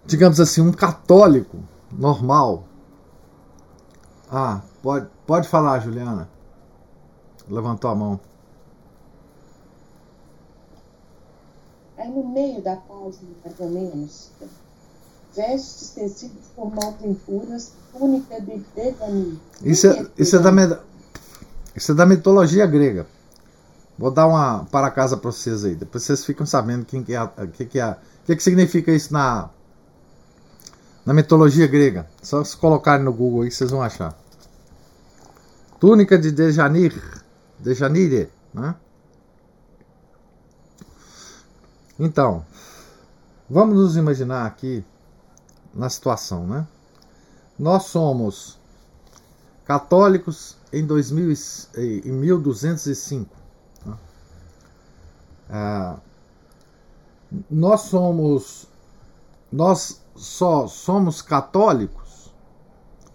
[0.05, 1.59] digamos assim, um católico
[1.93, 2.65] normal.
[4.31, 6.29] Ah, pode, pode falar, Juliana.
[7.49, 8.21] Levantou a mão.
[12.03, 14.31] É no meio da página, mais ou menos,
[15.37, 19.39] vestes tecidos por mãos impuras, túnica de devanir.
[19.63, 20.81] Isso é, isso, é da,
[21.77, 23.07] isso é da mitologia grega.
[23.97, 25.77] Vou dar uma para casa para vocês aí.
[25.77, 29.49] Depois vocês ficam sabendo quem que é, que que é, que que significa isso na
[31.07, 32.09] na mitologia grega.
[32.21, 34.19] Só se colocarem no Google aí vocês vão achar.
[35.79, 37.01] Túnica de Dejanir,
[37.61, 38.75] Dejanire, né?
[41.99, 42.45] Então,
[43.49, 44.85] vamos nos imaginar aqui
[45.75, 46.67] na situação, né?
[47.59, 48.59] Nós somos
[49.65, 51.35] católicos em, 2000,
[51.77, 53.35] em 1205.
[53.87, 53.97] Né?
[55.51, 55.97] Ah,
[57.51, 58.69] nós somos
[59.51, 62.33] nós só somos católicos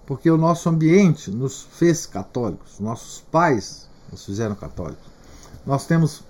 [0.05, 5.05] porque o nosso ambiente nos fez católicos, nossos pais nos fizeram católicos.
[5.65, 6.23] Nós temos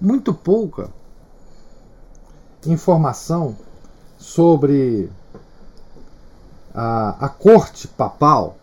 [0.00, 0.90] muito pouca
[2.66, 3.56] informação
[4.18, 5.10] sobre
[6.74, 8.56] a, a corte papal,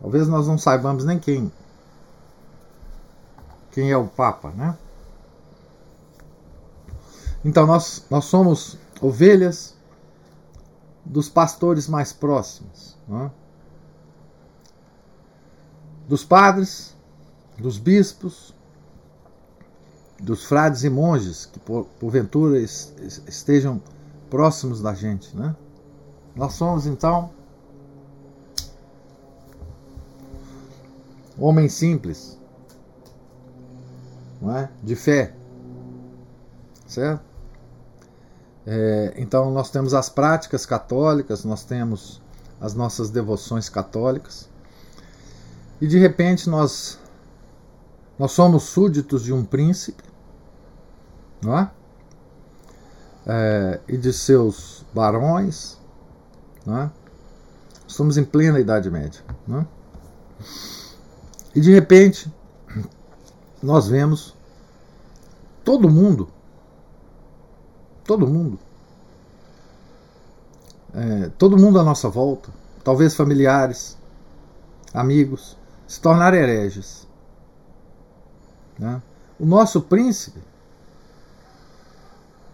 [0.00, 1.50] talvez nós não saibamos nem quem
[3.72, 4.76] quem é o Papa, né?
[7.44, 9.74] Então nós, nós somos ovelhas
[11.04, 13.30] dos pastores mais próximos, né?
[16.06, 16.94] dos padres,
[17.56, 18.52] dos bispos,
[20.20, 23.80] dos frades e monges que por, porventura estejam
[24.28, 25.56] próximos da gente, né?
[26.34, 27.30] Nós somos então
[31.38, 32.38] homens simples,
[34.40, 34.70] não é?
[34.82, 35.34] De fé,
[36.86, 37.22] certo?
[38.66, 42.20] É, então nós temos as práticas católicas, nós temos
[42.60, 44.48] as nossas devoções católicas
[45.80, 46.98] e de repente nós
[48.18, 50.04] nós somos súditos de um príncipe,
[51.42, 51.70] não é?
[53.26, 55.78] é e de seus barões,
[56.66, 56.90] é?
[57.86, 59.20] Estamos em plena Idade Média.
[59.50, 59.64] É?
[61.54, 62.32] E de repente,
[63.62, 64.34] nós vemos
[65.64, 66.28] todo mundo,
[68.04, 68.58] todo mundo,
[70.94, 72.50] é, todo mundo à nossa volta,
[72.84, 73.98] talvez familiares,
[74.94, 77.08] amigos, se tornar hereges.
[78.78, 79.02] Né?
[79.38, 80.40] O nosso príncipe,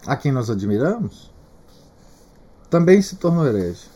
[0.06, 1.30] a quem nós admiramos,
[2.70, 3.86] também se tornou herege.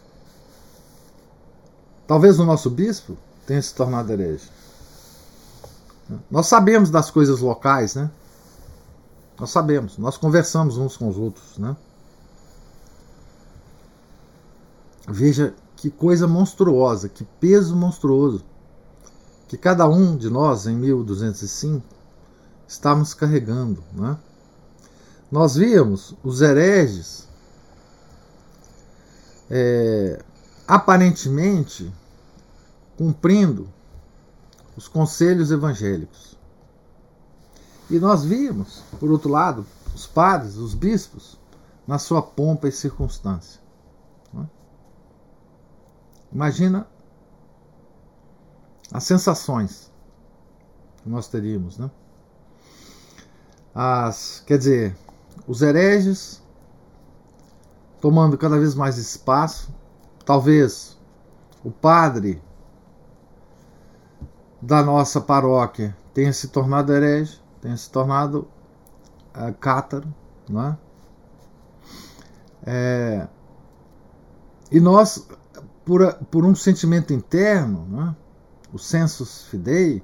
[2.06, 4.48] Talvez o nosso bispo tenha se tornado herege.
[6.30, 8.10] Nós sabemos das coisas locais, né?
[9.38, 11.76] Nós sabemos, nós conversamos uns com os outros, né?
[15.08, 18.44] Veja que coisa monstruosa, que peso monstruoso
[19.48, 21.84] que cada um de nós em 1205
[22.68, 24.16] estávamos carregando, né?
[25.30, 27.28] Nós víamos os hereges
[29.48, 30.22] é,
[30.66, 31.92] aparentemente
[32.96, 33.68] cumprindo
[34.76, 36.38] os conselhos evangélicos.
[37.88, 41.38] E nós vimos, por outro lado, os padres, os bispos,
[41.86, 43.60] na sua pompa e circunstância.
[44.36, 44.44] É?
[46.32, 46.86] Imagina
[48.92, 49.90] as sensações
[51.02, 51.90] que nós teríamos, né?
[53.74, 54.96] As, quer dizer,
[55.50, 56.40] os hereges
[58.00, 59.74] tomando cada vez mais espaço,
[60.24, 60.96] talvez
[61.64, 62.40] o padre
[64.62, 68.46] da nossa paróquia tenha se tornado herege, tenha se tornado
[69.34, 70.14] uh, cátaro,
[70.48, 70.78] não é?
[72.64, 73.28] é
[74.70, 75.26] e nós,
[75.84, 78.16] por, por um sentimento interno, é?
[78.72, 80.00] o sensus fidei,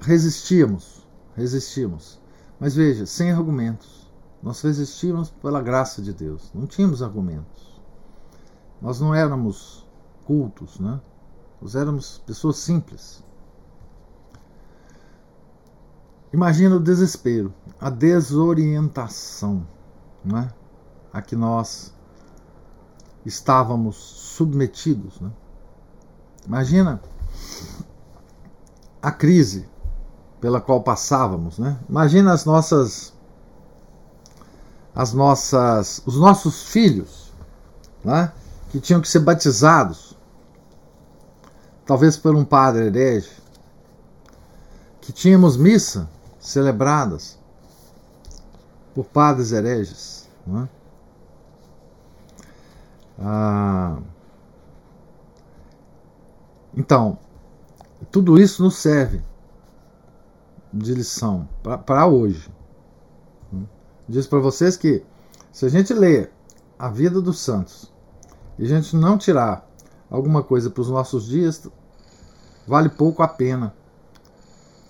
[0.00, 2.18] resistíamos, resistimos.
[2.58, 4.08] Mas veja, sem argumentos.
[4.42, 6.50] Nós resistimos pela graça de Deus.
[6.54, 7.80] Não tínhamos argumentos.
[8.80, 9.86] Nós não éramos
[10.24, 11.00] cultos, né?
[11.60, 13.24] Nós éramos pessoas simples.
[16.32, 19.66] Imagina o desespero, a desorientação
[20.24, 20.50] né,
[21.12, 21.94] a que nós
[23.24, 25.20] estávamos submetidos.
[25.20, 25.30] Né?
[26.46, 27.00] Imagina
[29.00, 29.68] a crise
[30.40, 31.58] pela qual passávamos.
[31.58, 31.78] Né?
[31.88, 33.12] Imagina as nossas,
[34.94, 37.32] as nossas, os nossos filhos
[38.04, 38.32] né,
[38.70, 40.16] que tinham que ser batizados,
[41.84, 43.30] talvez por um padre herege,
[45.00, 46.08] que tínhamos missa
[46.38, 47.38] celebradas
[48.94, 50.28] por padres hereges.
[50.46, 50.68] Não é?
[53.20, 53.98] ah,
[56.76, 57.18] então,
[58.12, 59.22] tudo isso nos serve
[60.72, 61.48] de lição
[61.86, 62.50] para hoje.
[64.08, 65.04] Diz para vocês que
[65.52, 66.32] se a gente ler
[66.78, 67.92] a vida dos santos
[68.58, 69.68] e a gente não tirar
[70.10, 71.68] alguma coisa para os nossos dias,
[72.66, 73.74] vale pouco a pena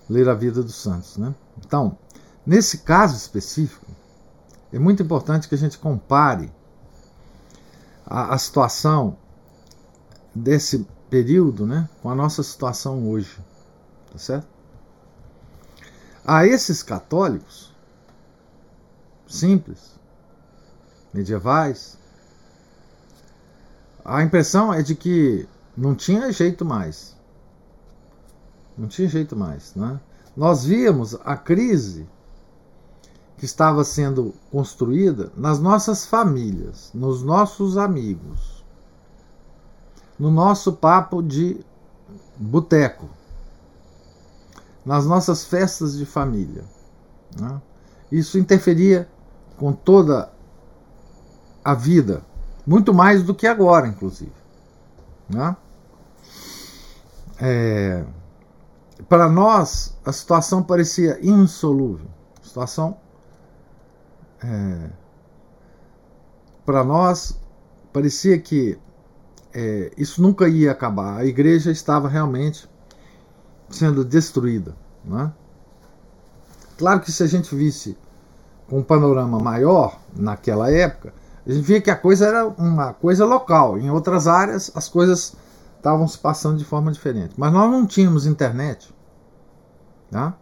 [0.09, 1.17] ler a vida dos santos.
[1.17, 1.33] Né?
[1.57, 1.97] Então,
[2.45, 3.85] nesse caso específico,
[4.71, 6.51] é muito importante que a gente compare
[8.05, 9.17] a, a situação
[10.33, 13.37] desse período né, com a nossa situação hoje.
[14.11, 14.58] Tá certo?
[16.31, 17.73] A esses católicos
[19.25, 19.99] simples,
[21.11, 21.97] medievais,
[24.05, 27.17] a impressão é de que não tinha jeito mais.
[28.77, 29.73] Não tinha jeito mais.
[29.73, 29.99] Né?
[30.37, 32.07] Nós víamos a crise
[33.35, 38.63] que estava sendo construída nas nossas famílias, nos nossos amigos,
[40.19, 41.59] no nosso papo de
[42.37, 43.09] boteco,
[44.85, 46.63] nas nossas festas de família.
[47.39, 47.61] Né?
[48.11, 49.07] Isso interferia
[49.57, 50.31] com toda
[51.63, 52.23] a vida,
[52.65, 54.31] muito mais do que agora, inclusive.
[55.29, 55.55] Né?
[57.39, 58.03] É,
[59.07, 62.07] para nós, a situação parecia insolúvel.
[62.41, 62.97] Situação.
[64.43, 64.89] É,
[66.65, 67.39] para nós,
[67.91, 68.77] parecia que
[69.53, 71.17] é, isso nunca ia acabar.
[71.17, 72.68] A igreja estava realmente
[73.69, 74.75] sendo destruída.
[75.03, 75.31] Né?
[76.77, 77.97] Claro que se a gente visse
[78.67, 81.13] com um panorama maior naquela época,
[81.45, 83.77] a gente via que a coisa era uma coisa local.
[83.77, 85.35] Em outras áreas, as coisas
[85.77, 87.33] estavam se passando de forma diferente.
[87.37, 88.93] Mas nós não tínhamos internet.
[90.11, 90.35] Tá?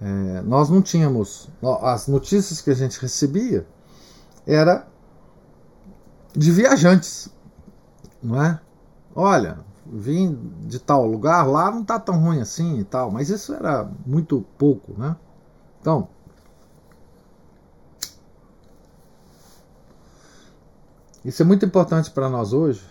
[0.00, 1.48] É, nós não tínhamos.
[1.82, 3.66] As notícias que a gente recebia
[4.46, 4.86] era
[6.34, 7.28] de viajantes.
[8.22, 8.60] Não é?
[9.14, 9.58] Olha,
[9.90, 10.34] vim
[10.66, 13.10] de tal lugar, lá não está tão ruim assim e tal.
[13.10, 14.92] Mas isso era muito pouco.
[14.98, 15.16] Né?
[15.80, 16.08] Então.
[21.24, 22.82] Isso é muito importante para nós hoje,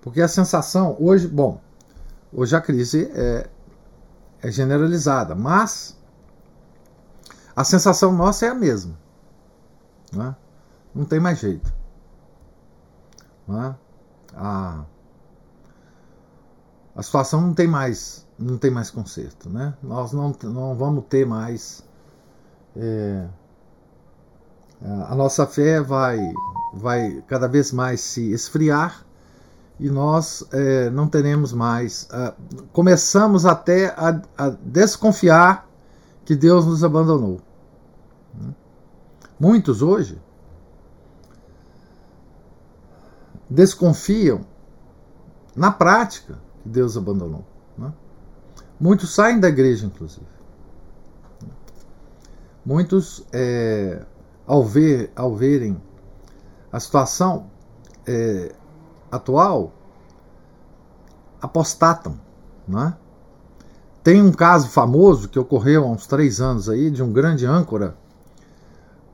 [0.00, 1.60] porque a sensação hoje, bom,
[2.32, 3.50] hoje a crise é,
[4.40, 5.98] é generalizada, mas
[7.54, 8.96] a sensação nossa é a mesma.
[10.12, 10.36] Não, é?
[10.94, 11.74] não tem mais jeito.
[13.46, 13.76] Não é?
[14.34, 14.84] a,
[16.94, 19.48] a situação não tem mais não tem mais conserto.
[19.48, 19.74] Né?
[19.82, 21.82] Nós não, não vamos ter mais.
[22.76, 23.26] É,
[25.08, 26.18] a nossa fé vai,
[26.74, 29.06] vai cada vez mais se esfriar
[29.78, 32.08] e nós é, não teremos mais.
[32.72, 35.68] Começamos até a, a, desconfiar
[36.24, 37.40] que Deus nos abandonou.
[39.38, 40.20] Muitos hoje
[43.48, 44.40] desconfiam
[45.54, 47.44] na prática que Deus abandonou.
[47.76, 47.92] Né?
[48.78, 50.26] Muitos saem da igreja, inclusive.
[52.64, 54.04] Muitos, é,
[54.46, 55.80] ao, ver, ao verem
[56.70, 57.50] a situação,
[58.06, 58.54] é,
[59.10, 59.72] atual
[61.40, 62.18] apostatam.
[62.66, 62.96] Né?
[64.02, 67.96] Tem um caso famoso que ocorreu há uns três anos aí de um grande âncora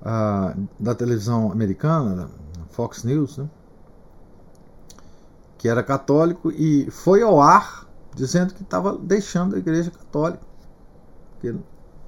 [0.03, 2.31] uh, da televisão americana,
[2.71, 3.49] Fox News, né?
[5.59, 10.47] Que era católico e foi ao ar dizendo que estava deixando a igreja católica.
[11.33, 11.63] Porque não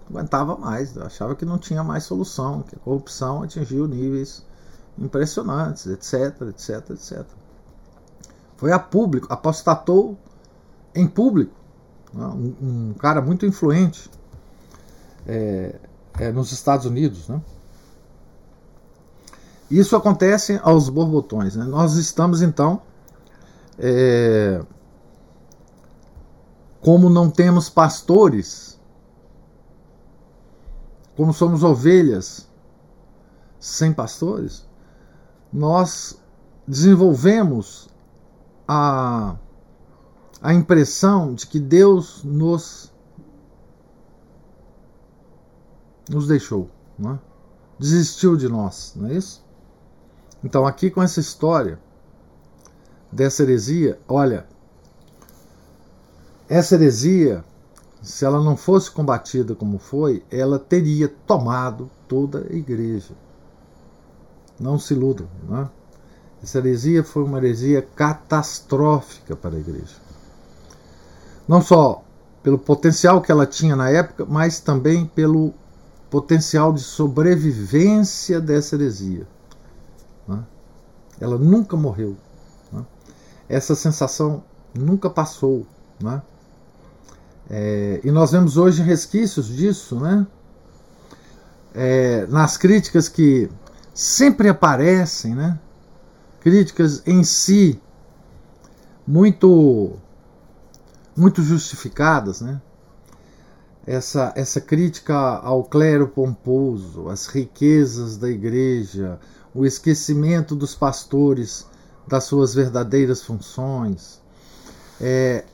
[0.08, 4.44] aguentava mais, achava que não tinha mais solução, que a corrupção atingiu níveis
[4.98, 7.24] impressionantes, etc, etc, etc.
[8.56, 10.18] Foi a público, apostatou
[10.94, 11.54] em público,
[12.12, 12.26] né?
[12.26, 14.10] um, um, cara muito influente
[15.26, 15.76] é,
[16.18, 17.28] é, nos Estados Unidos.
[17.28, 17.40] Né?
[19.70, 21.54] Isso acontece aos borbotões.
[21.56, 21.64] Né?
[21.64, 22.82] Nós estamos então
[23.82, 24.62] é,
[26.82, 28.78] como não temos pastores,
[31.16, 32.46] como somos ovelhas
[33.58, 34.68] sem pastores,
[35.52, 36.20] nós
[36.68, 37.88] desenvolvemos
[38.68, 39.36] a,
[40.42, 42.92] a impressão de que Deus nos,
[46.08, 47.18] nos deixou, não é?
[47.78, 49.42] desistiu de nós, não é isso?
[50.44, 51.78] Então, aqui com essa história,
[53.10, 54.46] dessa heresia, olha,
[56.48, 57.44] essa heresia,
[58.02, 63.14] se ela não fosse combatida como foi, ela teria tomado toda a igreja.
[64.58, 65.68] Não se iludam, não é?
[66.42, 69.96] Essa heresia foi uma heresia catastrófica para a igreja.
[71.46, 72.02] Não só
[72.42, 75.52] pelo potencial que ela tinha na época, mas também pelo
[76.08, 79.26] potencial de sobrevivência dessa heresia.
[80.28, 80.38] É?
[81.20, 82.16] Ela nunca morreu
[83.50, 85.66] essa sensação nunca passou.
[86.00, 86.22] Né?
[87.50, 90.24] É, e nós vemos hoje resquícios disso né?
[91.74, 93.50] É, nas críticas que
[93.92, 95.58] sempre aparecem, né?
[96.40, 97.80] críticas em si
[99.06, 99.92] muito
[101.16, 102.62] muito justificadas, né?
[103.86, 109.18] Essa, essa crítica ao clero pomposo, às riquezas da igreja,
[109.52, 111.66] o esquecimento dos pastores
[112.10, 114.20] das suas verdadeiras funções,
[115.00, 115.44] é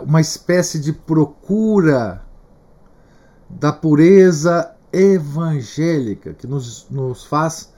[0.00, 2.22] uma espécie de procura
[3.48, 7.70] da pureza evangélica que nos, nos faz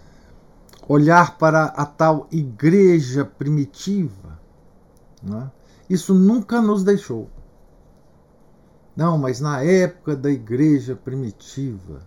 [0.88, 4.38] olhar para a tal igreja primitiva.
[5.20, 5.50] Né?
[5.90, 7.28] Isso nunca nos deixou.
[8.96, 12.00] Não, mas na época da igreja primitiva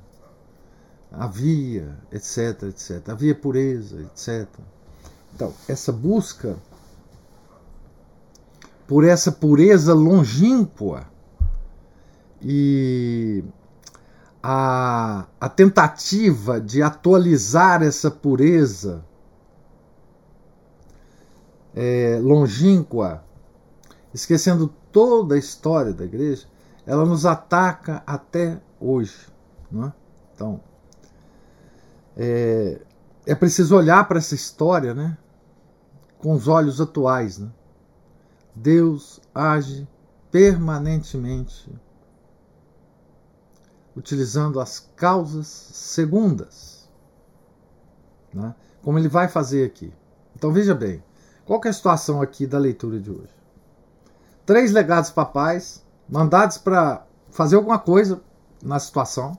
[1.12, 4.48] havia, etc, etc, havia pureza, etc.
[5.34, 6.58] Então, essa busca
[8.88, 11.08] por essa pureza longínqua
[12.42, 13.44] e
[14.44, 19.06] a, a tentativa de atualizar essa pureza
[21.74, 23.24] é, longínqua,
[24.14, 26.46] esquecendo toda a história da igreja,
[26.86, 29.28] ela nos ataca até hoje.
[29.72, 29.94] Não é?
[30.34, 30.60] Então,
[32.18, 32.82] é,
[33.26, 35.18] é preciso olhar para essa história né,
[36.18, 37.38] com os olhos atuais.
[37.38, 37.50] Né?
[38.56, 39.88] Deus age
[40.32, 41.70] permanentemente
[43.96, 46.90] utilizando as causas segundas,
[48.34, 48.56] né?
[48.82, 49.94] como ele vai fazer aqui.
[50.36, 51.04] Então veja bem,
[51.46, 53.36] qual é a situação aqui da leitura de hoje?
[54.46, 58.22] Três legados papais mandados para fazer alguma coisa
[58.64, 59.38] na situação,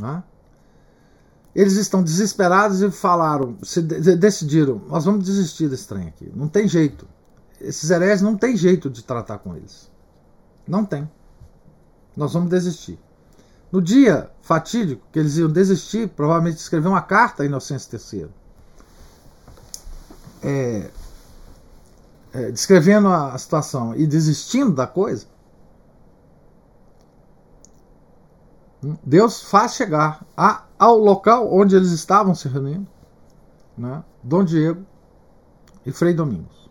[0.00, 0.22] né?
[1.54, 6.30] Eles estão desesperados e falaram, se decidiram, nós vamos desistir desse trem aqui.
[6.34, 7.06] Não tem jeito.
[7.60, 9.88] Esses hereges não tem jeito de tratar com eles.
[10.66, 11.08] Não tem.
[12.16, 12.98] Nós vamos desistir.
[13.70, 18.28] No dia fatídico que eles iam desistir, provavelmente escrever uma carta a Inocêncio III.
[20.42, 20.90] É,
[22.32, 25.26] é, descrevendo a situação e desistindo da coisa,
[29.02, 32.86] Deus faz chegar a, ao local onde eles estavam se reunindo,
[33.76, 34.84] né, Dom Diego
[35.86, 36.70] e Frei Domingos,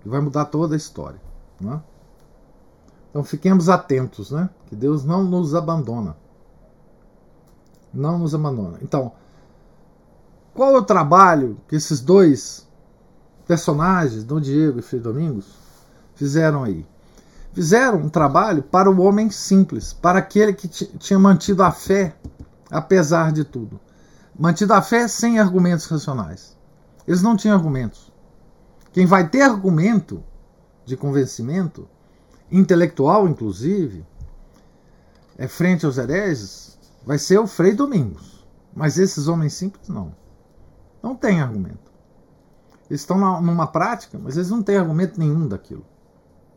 [0.00, 1.20] que vai mudar toda a história.
[1.60, 1.80] Né?
[3.10, 6.16] Então fiquemos atentos, né, que Deus não nos abandona.
[7.92, 8.78] Não nos abandona.
[8.80, 9.12] Então,
[10.54, 12.66] qual é o trabalho que esses dois
[13.46, 15.46] personagens, Dom Diego e Frei Domingos,
[16.14, 16.86] fizeram aí?
[17.52, 22.16] Fizeram um trabalho para o homem simples, para aquele que tinha mantido a fé
[22.70, 23.78] apesar de tudo.
[24.38, 26.56] Mantido a fé sem argumentos racionais.
[27.06, 28.10] Eles não tinham argumentos.
[28.92, 30.22] Quem vai ter argumento
[30.84, 31.88] de convencimento,
[32.50, 34.04] intelectual inclusive,
[35.36, 38.46] é frente aos hereges, vai ser o Frei Domingos.
[38.74, 40.14] Mas esses homens simples não.
[41.02, 41.92] Não têm argumento.
[42.88, 45.84] Eles estão numa prática, mas eles não têm argumento nenhum daquilo.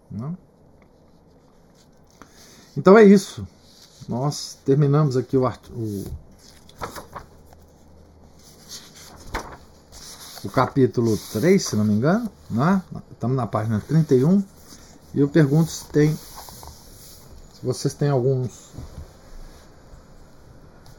[0.09, 0.37] Não?
[2.77, 3.47] Então é isso.
[4.07, 6.05] Nós terminamos aqui o, o,
[10.43, 12.83] do capítulo 3, se não me engano, né?
[13.11, 14.43] estamos na página 31,
[15.13, 18.73] e eu pergunto se tem, se vocês têm alguns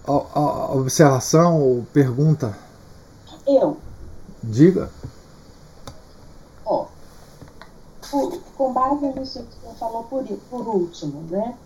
[0.06, 2.56] a, a observação ou pergunta.
[3.46, 3.76] Eu.
[4.42, 4.90] Diga.
[6.64, 6.86] Ó,
[8.10, 11.56] por, com base nisso que você falou por, por último, né?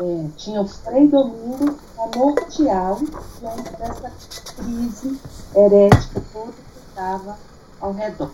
[0.00, 3.08] É, tinha o Frei Domingo para norteá-lo
[3.40, 4.12] diante dessa
[4.54, 5.20] crise
[5.54, 7.36] herética toda que estava
[7.80, 8.30] ao redor.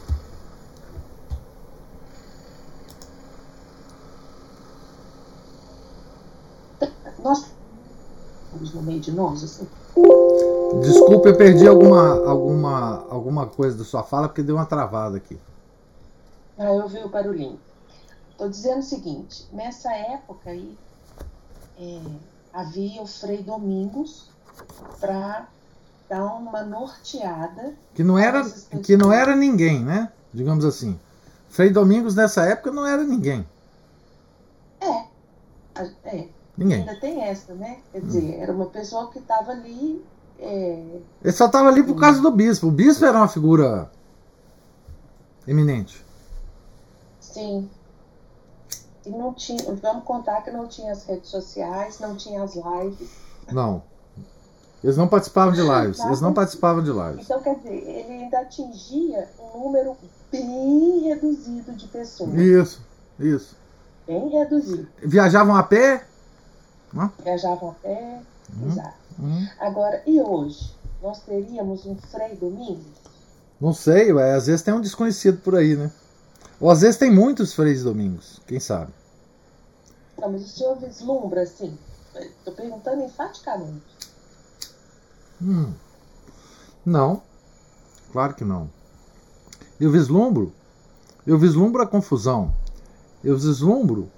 [7.23, 7.55] Nós
[8.73, 9.69] no meio de nós, assim.
[10.81, 15.39] Desculpa, eu perdi alguma, alguma, alguma coisa da sua fala porque deu uma travada aqui.
[16.59, 17.59] Ah, eu vi o barulhinho.
[18.31, 20.77] Estou dizendo o seguinte: nessa época aí,
[21.79, 22.01] é,
[22.53, 24.29] havia o Frei Domingos
[25.01, 25.49] para
[26.09, 27.75] dar uma norteada.
[27.95, 28.45] Que não era,
[28.83, 30.12] que não era ninguém, né?
[30.33, 30.99] Digamos assim.
[31.49, 33.47] Frei Domingos nessa época não era ninguém.
[34.81, 35.05] É.
[36.05, 36.29] É.
[36.57, 36.81] Ninguém.
[36.81, 37.79] Ainda tem essa, né?
[37.93, 40.05] Quer dizer, era uma pessoa que estava ali.
[40.39, 41.01] É...
[41.22, 42.68] Ele só estava ali por causa do bispo.
[42.68, 43.91] O bispo era uma figura
[45.47, 46.05] eminente.
[47.20, 47.68] Sim.
[49.07, 53.11] E não tinha, vamos contar que não tinha as redes sociais, não tinha as lives.
[53.53, 53.83] Não.
[54.83, 55.99] Eles não participavam de lives.
[56.01, 57.25] Eles não participavam de lives.
[57.25, 59.97] Então, quer dizer, ele ainda atingia um número
[60.31, 62.35] bem reduzido de pessoas.
[62.35, 62.83] Isso,
[63.19, 63.57] isso.
[64.07, 64.87] Bem reduzido.
[65.03, 66.05] Viajavam a pé?
[66.95, 67.09] Hum?
[67.23, 68.21] Viajavam a pé.
[68.55, 68.69] Hum?
[68.69, 68.95] Exato.
[69.19, 69.49] Hum?
[69.59, 70.75] Agora, e hoje?
[71.03, 72.85] Nós teríamos um Frei Domingos?
[73.61, 75.91] Não sei, ué, às vezes tem um desconhecido por aí, né?
[76.65, 78.91] Ou às vezes tem muitos Freis Domingos, quem sabe?
[80.19, 81.79] Não, mas o senhor vislumbra assim?
[82.17, 83.85] Estou perguntando enfaticamente.
[85.43, 85.75] Hum.
[86.83, 87.21] Não,
[88.11, 88.71] claro que não.
[89.79, 90.55] Eu vislumbro,
[91.27, 92.55] eu vislumbro a confusão.
[93.23, 94.11] Eu vislumbro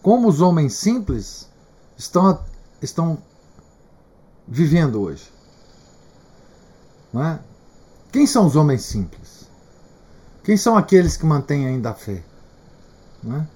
[0.00, 1.50] como os homens simples
[1.98, 2.42] estão,
[2.80, 3.22] estão
[4.48, 5.30] vivendo hoje.
[7.12, 7.38] Não é?
[8.10, 9.41] Quem são os homens simples?
[10.44, 12.22] Quem são aqueles que mantêm ainda a fé?
[13.22, 13.46] Não é?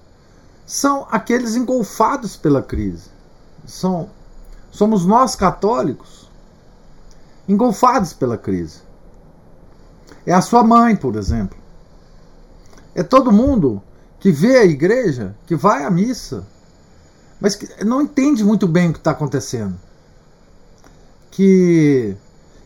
[0.65, 3.09] São aqueles engolfados pela crise.
[3.65, 4.09] São,
[4.71, 6.29] somos nós católicos
[7.47, 8.81] engolfados pela crise.
[10.25, 11.57] É a sua mãe, por exemplo.
[12.93, 13.81] É todo mundo
[14.19, 16.45] que vê a igreja, que vai à missa,
[17.39, 19.79] mas que não entende muito bem o que está acontecendo.
[21.31, 22.17] Que,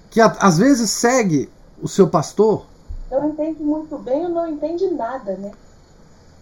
[0.09, 1.49] que às vezes segue
[1.81, 2.65] o seu pastor.
[3.11, 5.51] Não entende muito bem ou não entende nada, né?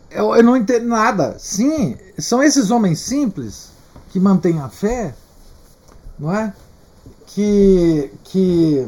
[0.10, 1.38] Eu, eu não entendo nada.
[1.38, 3.72] Sim, são esses homens simples
[4.10, 5.14] que mantêm a fé,
[6.18, 6.54] não é?
[7.26, 8.88] Que, que,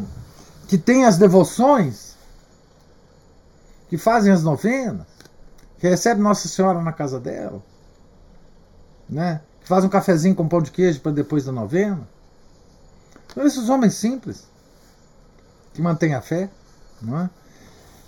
[0.67, 2.15] que têm as devoções,
[3.89, 5.05] que fazem as novenas,
[5.79, 7.61] que recebem Nossa Senhora na casa dela
[9.11, 9.41] né?
[9.61, 12.07] Que faz um cafezinho com pão de queijo para depois da novena.
[13.33, 14.47] São esses homens simples
[15.73, 16.49] que mantêm a fé,
[17.01, 17.29] não é?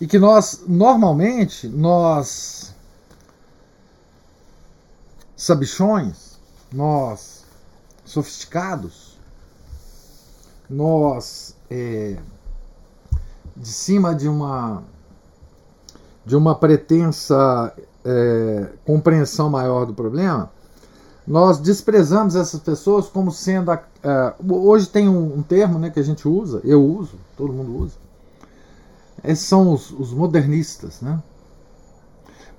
[0.03, 2.75] E que nós, normalmente, nós
[5.33, 6.37] sabichões,
[6.73, 7.45] nós
[8.03, 9.17] sofisticados,
[10.69, 12.17] nós é,
[13.55, 14.83] de cima de uma
[16.25, 17.73] de uma pretensa
[18.03, 20.51] é, compreensão maior do problema,
[21.25, 23.71] nós desprezamos essas pessoas como sendo.
[23.71, 23.81] A,
[24.37, 27.83] uh, hoje tem um, um, termo né, que a gente usa, eu uso, todo mundo
[27.83, 28.02] usa.
[29.23, 30.99] Esses são os, os modernistas.
[31.01, 31.21] Né?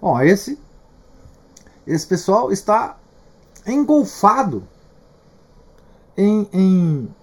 [0.01, 0.59] Bom, esse,
[1.87, 2.99] esse pessoal está
[3.67, 4.67] engolfado
[6.17, 7.15] em, em,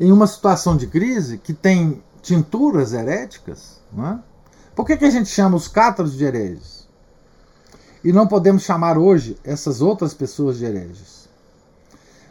[0.00, 3.80] em uma situação de crise que tem tinturas heréticas.
[3.92, 4.20] Né?
[4.74, 6.86] Por que, que a gente chama os cátaros de hereges?
[8.04, 11.28] E não podemos chamar hoje essas outras pessoas de hereges.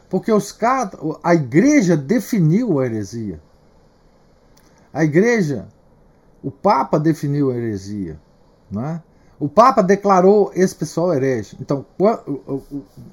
[0.09, 0.55] Porque os
[1.23, 3.41] a igreja definiu a heresia.
[4.96, 5.68] A igreja,
[6.41, 8.18] o Papa definiu a heresia.
[8.72, 9.04] Né?
[9.38, 11.58] O Papa declarou esse pessoal herege.
[11.60, 11.86] Então,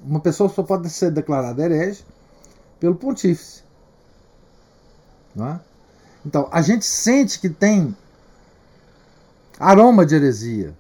[0.05, 2.05] uma pessoa só pode ser declarada herege
[2.79, 3.65] pelo pontífice.
[5.35, 5.61] Né?
[6.25, 7.97] Então, a gente sente que tem
[9.59, 10.73] aroma de heresia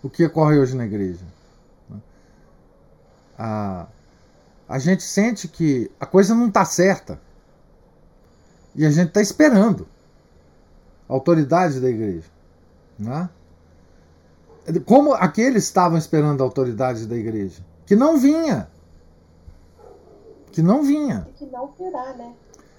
[0.00, 1.26] o que ocorre hoje na igreja.
[3.36, 3.88] A,
[4.68, 7.20] a gente sente que a coisa não está certa.
[8.76, 9.88] E a gente está esperando
[11.08, 12.28] autoridade da igreja.
[12.98, 13.28] Né?
[14.86, 18.68] Como aqueles estavam esperando a autoridade da igreja, que não vinha.
[20.52, 21.26] Que não vinha.
[21.28, 22.32] E que não virá, né?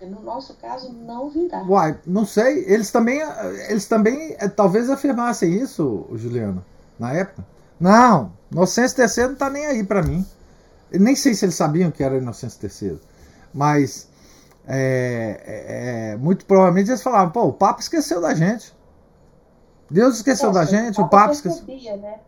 [0.06, 1.64] no nosso caso não virá.
[1.64, 2.64] Uai, não sei.
[2.68, 3.22] Eles também,
[3.70, 6.64] eles também eh, talvez afirmassem isso, Juliana,
[7.00, 7.46] na época.
[7.80, 10.26] Não, Inocêncio III não está nem aí para mim.
[10.92, 13.00] Eu nem sei se eles sabiam que era Inocêncio III.
[13.54, 14.08] Mas
[14.68, 18.74] é, é, é, muito provavelmente eles falavam, pô, o Papa esqueceu da gente.
[19.90, 21.98] Deus esqueceu da gente, o Papa, esqueceu.
[21.98, 22.20] Né?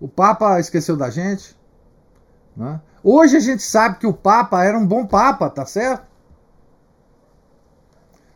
[0.00, 1.54] O Papa esqueceu da gente.
[2.56, 2.80] Né?
[3.02, 6.06] Hoje a gente sabe que o Papa era um bom Papa, tá certo?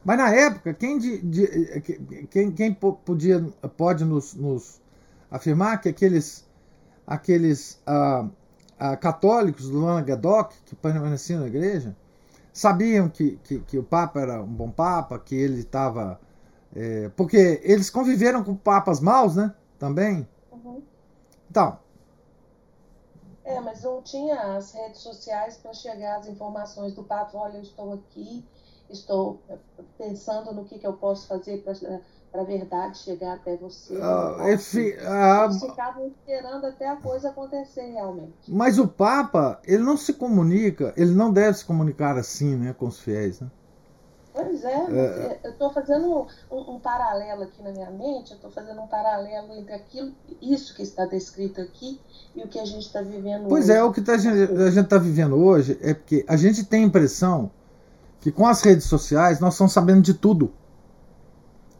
[0.04, 3.44] Mas na época, quem, de, de, quem, quem podia,
[3.76, 4.80] pode nos, nos,
[5.30, 6.46] afirmar que aqueles,
[7.06, 8.26] aqueles ah,
[8.78, 11.94] ah, católicos do Languedoc, que permaneciam na igreja,
[12.60, 16.20] sabiam que, que, que, o Papa era um bom Papa, que ele estava.
[16.74, 19.54] É, porque eles conviveram com papas maus, né?
[19.78, 20.28] Também.
[20.52, 20.82] Uhum.
[21.50, 21.78] Então,
[23.48, 27.30] é, mas não tinha as redes sociais para chegar as informações do Papa.
[27.38, 28.44] Olha, eu estou aqui,
[28.90, 29.40] estou
[29.96, 31.72] pensando no que, que eu posso fazer para
[32.32, 33.94] a verdade chegar até você.
[33.94, 38.32] Uh, enfim, uh, Eles ficavam esperando até a coisa acontecer realmente.
[38.48, 42.86] Mas o Papa, ele não se comunica, ele não deve se comunicar assim né, com
[42.86, 43.50] os fiéis, né?
[44.40, 48.50] Pois é, é, eu estou fazendo um, um, paralelo aqui na minha mente, eu estou
[48.52, 52.00] fazendo um paralelo entre aquilo, isso que está descrito aqui
[52.36, 53.72] e o que a gente está vivendo pois hoje.
[53.76, 56.86] é, o que tá, a gente está vivendo hoje é porque a gente tem a
[56.86, 57.50] impressão
[58.20, 60.52] que com as redes sociais nós estamos sabendo de tudo.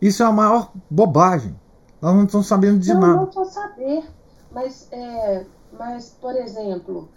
[0.00, 1.58] Isso é a maior bobagem.
[2.00, 3.14] Nós não estamos sabendo de não, nada.
[3.14, 4.04] Não, não saber,
[4.52, 7.08] mas, é, mas, por exemplo,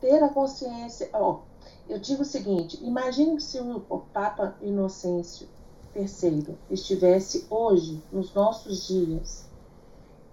[0.00, 1.08] ter a consciência...
[1.12, 1.40] Ó,
[1.88, 3.80] eu digo o seguinte: imagine que se o
[4.12, 5.48] Papa Inocêncio
[5.96, 9.46] III estivesse hoje, nos nossos dias,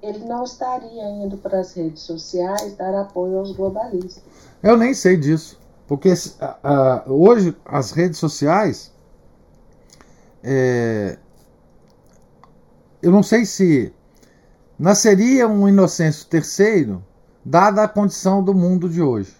[0.01, 4.21] ele não estaria indo para as redes sociais dar apoio aos globalistas.
[4.61, 5.59] Eu nem sei disso.
[5.87, 8.93] Porque uh, hoje as redes sociais.
[10.43, 11.17] É,
[13.05, 13.93] eu não sei se
[14.79, 16.97] nasceria um Inocêncio III,
[17.45, 19.31] dada a condição do mundo de hoje.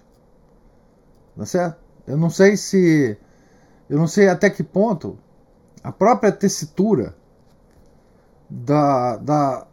[1.36, 1.78] Tá certo?
[2.06, 3.18] Eu não sei se.
[3.90, 5.18] Eu não sei até que ponto
[5.84, 7.16] a própria tessitura
[8.48, 9.68] da, da,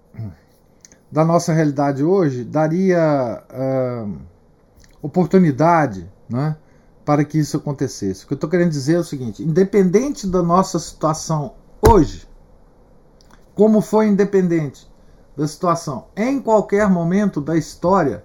[1.11, 4.19] da nossa realidade hoje daria uh,
[5.03, 6.57] oportunidade né,
[7.05, 8.25] para que isso acontecesse.
[8.25, 11.53] O que eu estou querendo dizer é o seguinte: independente da nossa situação
[11.87, 12.32] hoje,
[13.55, 14.91] como foi independente
[15.37, 18.25] da situação em qualquer momento da história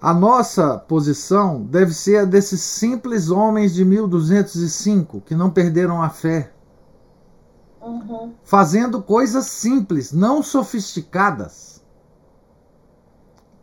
[0.00, 6.08] A nossa posição deve ser a desses simples homens de 1205 que não perderam a
[6.08, 6.52] fé.
[7.82, 8.32] Uhum.
[8.44, 11.82] Fazendo coisas simples, não sofisticadas.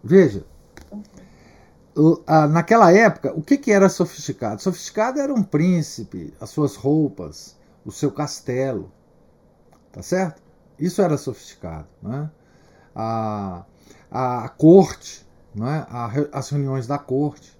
[0.03, 0.45] Veja,
[2.51, 4.61] naquela época, o que, que era sofisticado?
[4.61, 7.55] Sofisticado era um príncipe, as suas roupas,
[7.85, 8.91] o seu castelo.
[9.91, 10.41] Tá certo?
[10.77, 11.87] Isso era sofisticado.
[12.01, 12.29] Né?
[12.93, 13.63] A,
[14.11, 15.25] a corte
[15.55, 15.87] não é?
[16.33, 17.57] as reuniões da corte.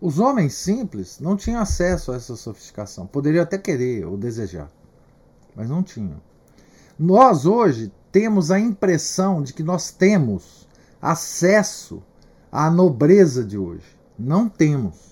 [0.00, 3.06] Os homens simples não tinham acesso a essa sofisticação.
[3.06, 4.70] Poderiam até querer ou desejar,
[5.54, 6.20] mas não tinham.
[6.98, 10.66] Nós hoje temos a impressão de que nós temos
[11.00, 12.02] acesso
[12.50, 13.86] à nobreza de hoje.
[14.18, 15.07] Não temos.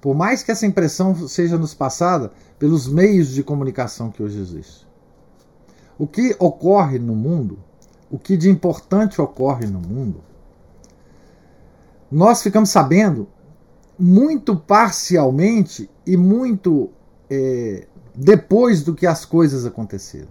[0.00, 4.86] Por mais que essa impressão seja nos passada pelos meios de comunicação que hoje existem.
[5.98, 7.58] O que ocorre no mundo,
[8.10, 10.22] o que de importante ocorre no mundo,
[12.10, 13.28] nós ficamos sabendo
[13.98, 16.90] muito parcialmente e muito
[17.28, 20.28] é, depois do que as coisas aconteceram.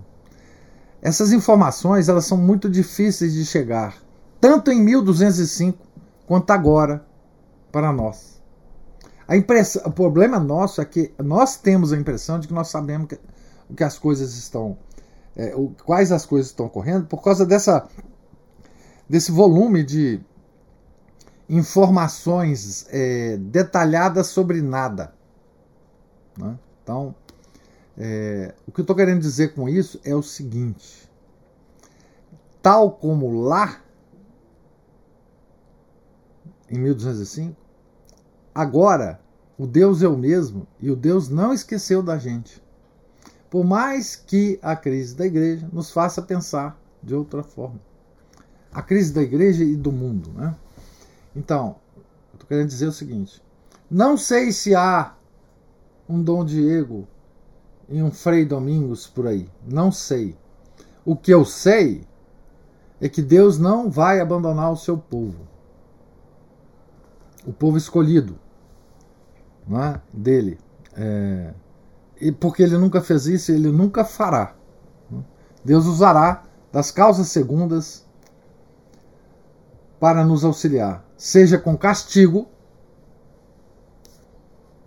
[1.02, 3.98] Essas informações elas são muito difíceis de chegar,
[4.40, 5.78] tanto em 1205
[6.26, 7.06] quanto agora
[7.72, 8.37] para nós.
[9.28, 13.08] A impressão, o problema nosso é que nós temos a impressão de que nós sabemos
[13.10, 13.20] que,
[13.76, 14.78] que as coisas estão,
[15.36, 17.88] é, o, quais as coisas estão ocorrendo por causa dessa
[19.10, 20.20] desse volume de
[21.50, 25.14] informações é, detalhadas sobre nada.
[26.38, 26.58] Né?
[26.84, 27.16] Então,
[27.98, 31.10] é, o que eu estou querendo dizer com isso é o seguinte:
[32.62, 33.82] tal como lá,
[36.70, 37.67] em 1205,
[38.58, 39.20] agora
[39.56, 42.62] o Deus é o mesmo e o Deus não esqueceu da gente.
[43.50, 47.80] Por mais que a crise da igreja nos faça pensar de outra forma.
[48.72, 50.56] A crise da igreja e do mundo, né?
[51.36, 52.04] Então, eu
[52.34, 53.42] estou querendo dizer o seguinte:
[53.90, 55.16] não sei se há
[56.10, 57.08] um Dom Diego
[57.88, 59.48] e um Frei Domingos por aí.
[59.66, 60.36] Não sei.
[61.06, 62.06] O que eu sei
[63.00, 65.48] é que Deus não vai abandonar o seu povo.
[67.46, 68.38] O povo escolhido.
[69.68, 70.02] Não é?
[70.12, 70.58] dele.
[70.96, 71.54] É,
[72.20, 74.56] e porque ele nunca fez isso, ele nunca fará.
[75.64, 78.06] Deus usará das causas segundas
[80.00, 82.48] para nos auxiliar, seja com castigo,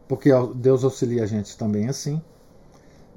[0.08, 2.20] porque Deus auxilia a gente também assim,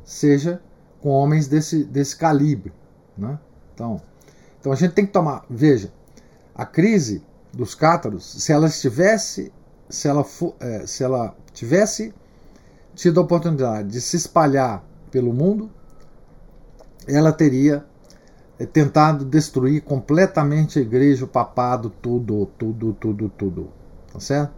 [0.04, 0.62] seja
[1.02, 2.74] com homens desse, desse calibre.
[3.18, 3.40] Né?
[3.74, 4.02] Então,
[4.60, 5.46] então a gente tem que tomar.
[5.50, 5.92] Veja,
[6.54, 9.52] a crise dos cátaros, se ela estivesse,
[9.90, 12.14] se ela, for, é, se ela tivesse
[12.96, 15.70] tido a oportunidade de se espalhar pelo mundo,
[17.08, 17.86] ela teria
[18.58, 23.70] é, tentado destruir completamente a igreja, o papado, tudo, tudo, tudo, tudo.
[24.12, 24.54] Tá certo?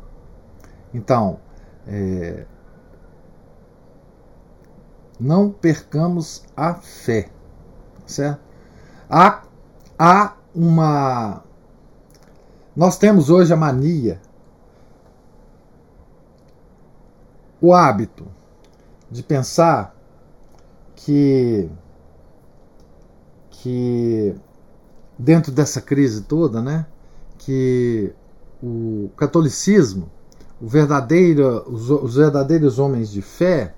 [0.93, 1.39] Então,
[1.87, 2.45] é,
[5.19, 7.23] não percamos a fé.
[7.23, 8.41] Tá certo?
[9.09, 9.43] Há,
[9.97, 11.43] há uma.
[12.75, 14.19] Nós temos hoje a mania,
[17.61, 18.25] o hábito
[19.09, 19.95] de pensar
[20.95, 21.69] que
[23.51, 24.35] que
[25.17, 26.85] dentro dessa crise toda, né,
[27.39, 28.13] que
[28.61, 30.11] o catolicismo,
[30.61, 33.73] o verdadeiro, os, os verdadeiros homens de fé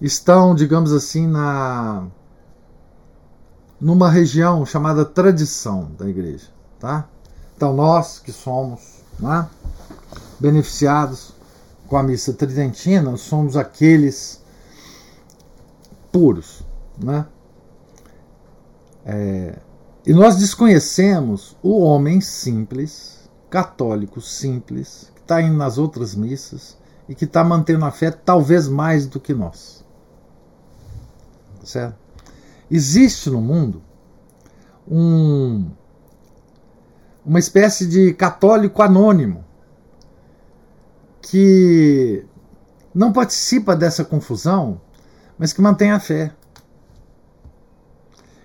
[0.00, 2.06] estão, digamos assim, na
[3.80, 6.48] numa região chamada tradição da igreja,
[6.80, 7.08] tá?
[7.56, 9.48] Então nós que somos né,
[10.40, 11.32] beneficiados
[11.88, 14.44] com a missa tridentina somos aqueles
[16.12, 16.62] puros,
[17.02, 17.26] né?
[19.04, 19.58] É,
[20.06, 26.76] e nós desconhecemos o homem simples, católico simples, que está indo nas outras missas
[27.08, 29.82] e que está mantendo a fé talvez mais do que nós.
[31.64, 31.96] Certo?
[32.70, 33.82] Existe no mundo
[34.86, 35.70] um,
[37.24, 39.47] uma espécie de católico anônimo
[41.30, 42.24] que
[42.94, 44.80] não participa dessa confusão,
[45.38, 46.34] mas que mantém a fé.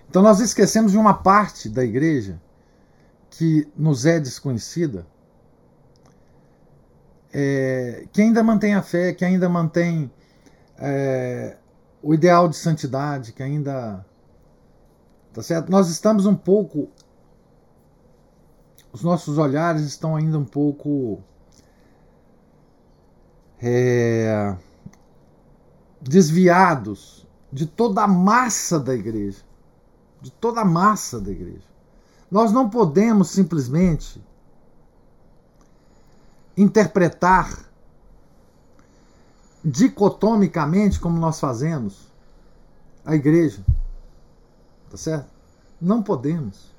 [0.08, 2.40] Então nós esquecemos de uma parte da igreja
[3.30, 5.06] que nos é desconhecida,
[7.32, 10.10] é, que ainda mantém a fé, que ainda mantém
[10.78, 11.56] é,
[12.02, 14.04] o ideal de santidade, que ainda.
[15.32, 15.70] Tá certo?
[15.70, 16.88] Nós estamos um pouco.
[18.92, 21.20] Os nossos olhares estão ainda um pouco.
[23.66, 24.54] É,
[26.00, 29.42] desviados de toda a massa da igreja
[30.24, 31.68] de toda a massa da igreja.
[32.30, 34.24] Nós não podemos simplesmente
[36.56, 37.68] interpretar
[39.62, 42.10] dicotomicamente, como nós fazemos,
[43.04, 43.62] a igreja.
[44.90, 45.28] Tá certo?
[45.78, 46.72] Não podemos.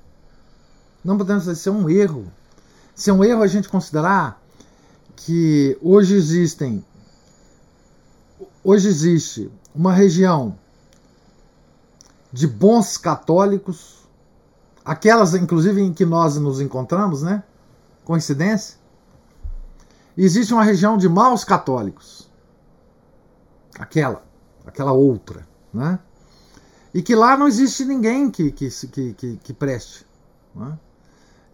[1.04, 1.46] Não podemos.
[1.46, 2.26] Isso é um erro.
[2.96, 4.42] Isso é um erro a gente considerar
[5.16, 6.84] que hoje existem.
[8.62, 10.58] Hoje existe uma região
[12.32, 14.06] de bons católicos,
[14.84, 17.42] aquelas inclusive em que nós nos encontramos, né?
[18.04, 18.78] Coincidência?
[20.16, 22.30] existe uma região de maus católicos.
[23.78, 24.24] Aquela,
[24.64, 25.98] aquela outra, né?
[26.94, 30.06] E que lá não existe ninguém que, que, que, que, que preste.
[30.54, 30.78] Né?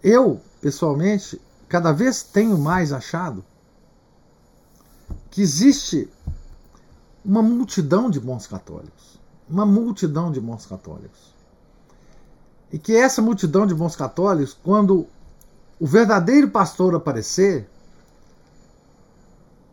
[0.01, 3.45] Eu, pessoalmente, cada vez tenho mais achado
[5.31, 6.09] que existe
[7.25, 9.13] uma multidão de bons católicos
[9.53, 11.33] uma multidão de bons católicos.
[12.73, 15.07] E que essa multidão de bons católicos, quando
[15.79, 17.69] o verdadeiro pastor aparecer,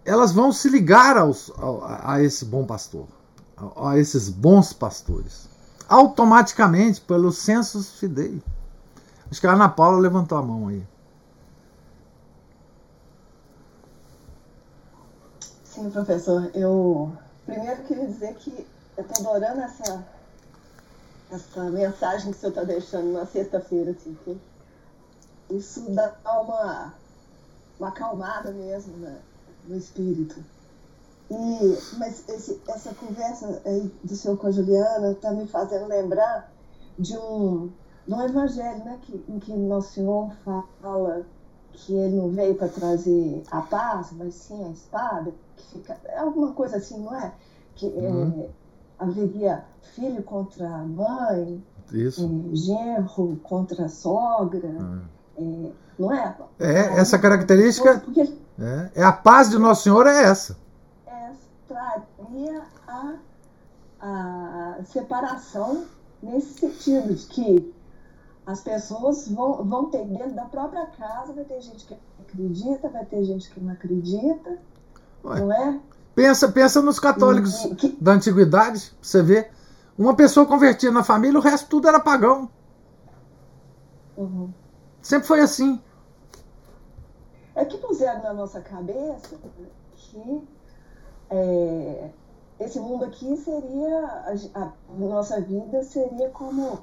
[0.04, 3.08] elas vão se ligar aos, a, a esse bom pastor,
[3.56, 5.48] a, a, esses bons pastores,
[5.88, 8.42] automaticamente pelo census fidei.
[9.32, 10.86] Acho que a Ana Paula levantou a mão aí.
[15.80, 16.52] Sim, professor.
[16.54, 17.10] Eu
[17.46, 18.68] primeiro queria dizer que
[18.98, 20.06] eu tô adorando essa,
[21.32, 24.38] essa mensagem que o senhor está deixando na sexta-feira, assim, que
[25.50, 26.94] isso dá uma,
[27.80, 29.22] uma acalmada mesmo né,
[29.70, 30.44] no espírito.
[31.32, 36.52] E, mas esse, essa conversa aí do senhor com a Juliana está me fazendo lembrar
[36.98, 37.72] de um,
[38.06, 40.30] de um evangelho né, que, em que Nosso Senhor
[40.82, 41.26] fala
[41.80, 46.20] que ele não veio para trazer a paz, mas sim a espada, que fica, é
[46.20, 47.32] alguma coisa assim, não é?
[47.76, 48.44] Que uhum.
[48.44, 48.50] é,
[49.04, 49.64] haveria
[49.96, 51.64] filho contra mãe,
[51.94, 55.00] é, genro contra sogra, ah.
[55.38, 56.36] é, não é?
[56.60, 58.00] É, essa característica.
[58.00, 58.22] Porque,
[58.60, 60.58] é, é, a paz de Nosso Senhor é essa.
[61.08, 61.32] É,
[61.68, 63.14] traria a,
[64.02, 65.86] a separação
[66.22, 67.74] nesse sentido, de que
[68.50, 73.06] as pessoas vão, vão ter dentro da própria casa, vai ter gente que acredita, vai
[73.06, 74.58] ter gente que não acredita.
[75.24, 75.40] Ué.
[75.40, 75.80] Não é?
[76.16, 77.96] Pensa, pensa nos católicos que...
[78.02, 79.52] da antiguidade, você vê.
[79.96, 82.50] Uma pessoa convertida na família, o resto tudo era pagão.
[84.18, 84.52] Uhum.
[85.00, 85.80] Sempre foi assim.
[87.54, 89.38] É que puseram na nossa cabeça
[89.96, 90.48] que
[91.30, 92.10] é,
[92.60, 94.06] esse mundo aqui seria.
[94.56, 96.80] A, a, nossa vida seria como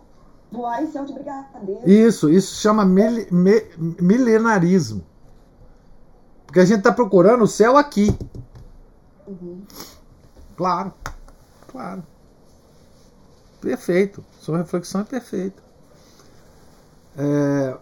[0.50, 1.88] voar em céu de brigadeiro.
[1.88, 3.62] Isso, isso chama mil, me,
[4.00, 5.04] milenarismo.
[6.46, 8.16] Porque a gente está procurando o céu aqui.
[9.26, 9.62] Uhum.
[10.56, 10.92] Claro,
[11.68, 12.02] claro.
[13.60, 14.24] Perfeito.
[14.40, 15.62] Sua reflexão é perfeita.
[17.18, 17.76] É,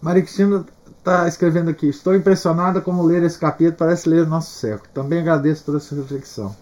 [0.00, 0.66] Maria Cristina
[0.98, 1.88] está escrevendo aqui.
[1.88, 4.90] Estou impressionada como ler esse capítulo parece ler o nosso século.
[4.92, 6.54] Também agradeço toda essa reflexão.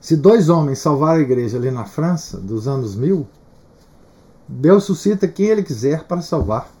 [0.00, 3.26] Se dois homens salvaram a igreja ali na França, dos anos mil,
[4.48, 6.72] Deus suscita quem ele quiser para salvar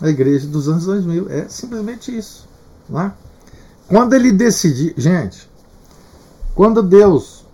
[0.00, 1.30] a igreja dos anos 2000.
[1.30, 2.48] É simplesmente isso.
[2.88, 3.14] Não é?
[3.86, 4.94] Quando ele decidir.
[4.96, 5.48] Gente,
[6.54, 7.46] quando Deus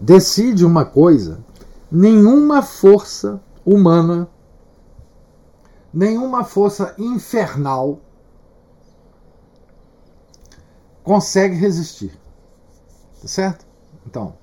[0.00, 1.44] decide uma coisa,
[1.90, 4.28] nenhuma força humana,
[5.92, 8.00] nenhuma força infernal
[11.02, 12.18] consegue resistir.
[13.20, 13.66] Tá certo?
[14.06, 14.34] Então,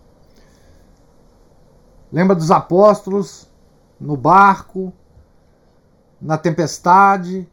[2.12, 3.51] lembra dos apóstolos
[4.02, 4.92] no barco,
[6.20, 7.48] na tempestade,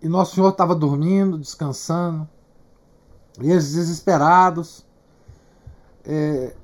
[0.00, 2.28] e Nosso Senhor estava dormindo, descansando,
[3.40, 4.86] e eles desesperados,
[6.04, 6.54] é,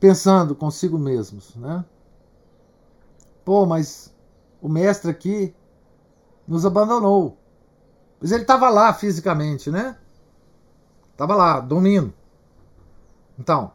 [0.00, 1.84] pensando consigo mesmos, né?
[3.44, 4.12] Pô, mas
[4.60, 5.54] o mestre aqui
[6.48, 7.38] nos abandonou.
[8.20, 9.96] Mas ele estava lá fisicamente, né?
[11.12, 12.12] Estava lá, dormindo.
[13.38, 13.72] Então,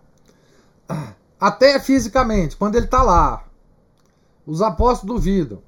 [1.40, 3.46] até fisicamente, quando ele está lá,
[4.46, 5.62] os apóstolos duvidam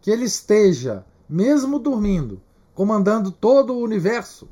[0.00, 2.40] que ele esteja, mesmo dormindo,
[2.74, 4.48] comandando todo o universo.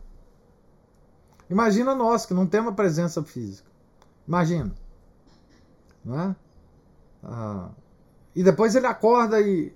[1.48, 3.68] Imagina nós que não temos presença física.
[4.26, 4.72] Imagina.
[6.04, 6.36] Não é?
[7.24, 7.70] Ah,
[8.34, 9.74] e depois ele acorda e,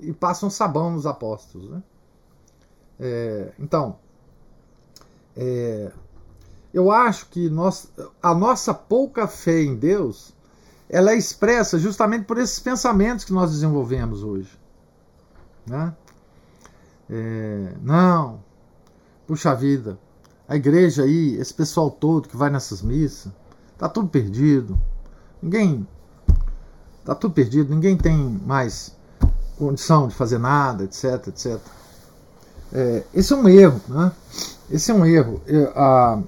[0.00, 1.68] e passa um sabão nos apóstolos.
[1.68, 1.82] Né?
[3.00, 3.98] É, então,
[5.36, 5.90] é,
[6.72, 7.92] eu acho que nós,
[8.22, 10.32] a nossa pouca fé em Deus
[10.92, 14.50] ela é expressa justamente por esses pensamentos que nós desenvolvemos hoje.
[15.66, 15.94] Né?
[17.08, 18.40] É, não,
[19.26, 19.98] puxa vida,
[20.46, 23.32] a igreja aí, esse pessoal todo que vai nessas missas,
[23.78, 24.78] tá tudo perdido.
[25.42, 25.88] Ninguém.
[27.06, 28.14] Tá tudo perdido, ninguém tem
[28.46, 28.94] mais
[29.58, 31.58] condição de fazer nada, etc, etc.
[32.70, 34.12] É, esse é um erro, né?
[34.70, 35.40] Esse é um erro.
[35.46, 36.22] É, a,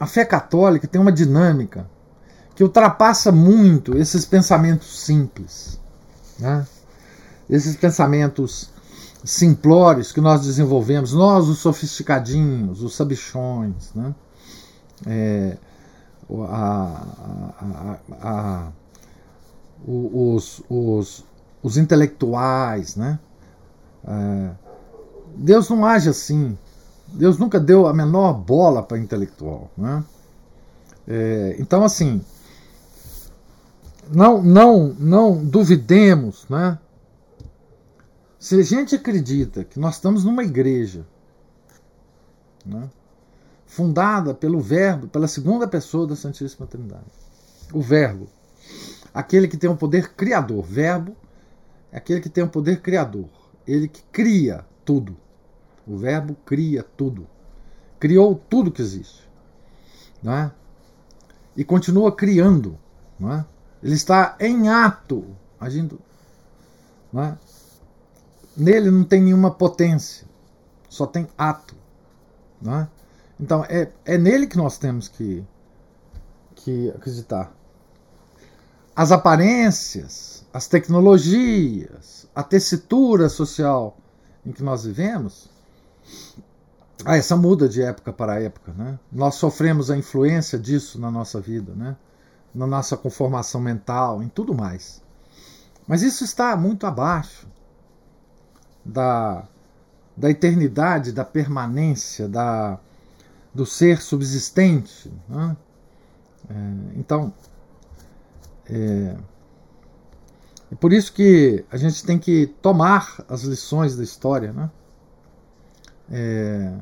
[0.00, 1.88] a fé católica tem uma dinâmica
[2.54, 5.80] que ultrapassa muito esses pensamentos simples,
[6.38, 6.66] né?
[7.48, 8.70] esses pensamentos
[9.24, 14.14] simplórios que nós desenvolvemos, nós os sofisticadinhos, os sabichões, né?
[15.06, 15.56] É,
[16.48, 17.06] a,
[17.60, 18.68] a, a,
[19.86, 21.24] os, os,
[21.62, 23.18] os intelectuais, né?
[24.06, 24.50] É,
[25.36, 26.56] Deus não age assim.
[27.08, 30.04] Deus nunca deu a menor bola para intelectual, né?
[31.06, 32.22] É, então, assim,
[34.12, 36.78] não, não, não duvidemos, né?
[38.38, 41.06] Se a gente acredita que nós estamos numa igreja,
[42.64, 42.90] né,
[43.66, 47.04] fundada pelo Verbo, pela segunda pessoa da Santíssima Trindade,
[47.72, 48.28] o Verbo,
[49.14, 51.16] aquele que tem o poder criador, Verbo
[51.90, 53.28] é aquele que tem o poder criador,
[53.66, 55.16] ele que cria tudo.
[55.86, 57.26] O Verbo cria tudo,
[57.98, 59.26] criou tudo que existe,
[60.22, 60.52] não é?
[61.56, 62.78] E continua criando,
[63.18, 63.46] não é?
[63.84, 65.26] Ele está em ato,
[65.60, 66.00] agindo.
[67.12, 67.38] Não é?
[68.56, 70.26] Nele não tem nenhuma potência,
[70.88, 71.76] só tem ato.
[72.62, 72.88] Não é?
[73.38, 75.44] Então é, é nele que nós temos que,
[76.54, 77.52] que acreditar.
[78.96, 83.98] As aparências, as tecnologias, a tessitura social
[84.46, 85.50] em que nós vivemos,
[87.04, 88.72] ah, essa muda de época para época.
[88.72, 88.98] Né?
[89.12, 91.74] Nós sofremos a influência disso na nossa vida.
[91.74, 91.96] Né?
[92.54, 95.02] Na nossa conformação mental, em tudo mais.
[95.86, 97.46] Mas isso está muito abaixo
[98.84, 99.46] da,
[100.16, 102.78] da eternidade, da permanência, da,
[103.52, 105.12] do ser subsistente.
[105.28, 105.56] Né?
[106.48, 106.54] É,
[106.96, 107.32] então,
[108.66, 109.16] é,
[110.72, 114.70] é por isso que a gente tem que tomar as lições da história né?
[116.10, 116.78] É,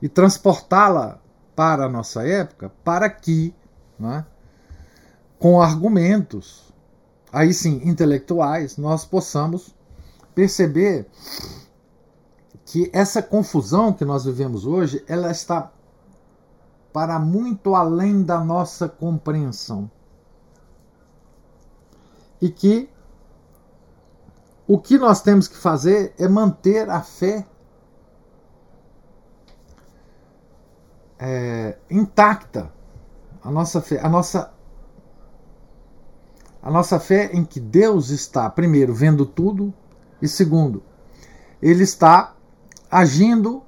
[0.00, 1.20] e transportá-la
[1.54, 3.54] para a nossa época, para que
[3.98, 4.24] né,
[5.38, 6.72] com argumentos,
[7.32, 9.74] aí sim, intelectuais, nós possamos
[10.34, 11.08] perceber
[12.64, 15.72] que essa confusão que nós vivemos hoje, ela está
[16.92, 19.90] para muito além da nossa compreensão.
[22.40, 22.90] E que
[24.66, 27.46] o que nós temos que fazer é manter a fé
[31.18, 32.72] é, intacta.
[33.42, 34.52] A nossa fé, a nossa
[36.68, 39.72] a nossa fé em que Deus está, primeiro, vendo tudo,
[40.20, 40.82] e segundo,
[41.62, 42.36] Ele está
[42.90, 43.62] agindo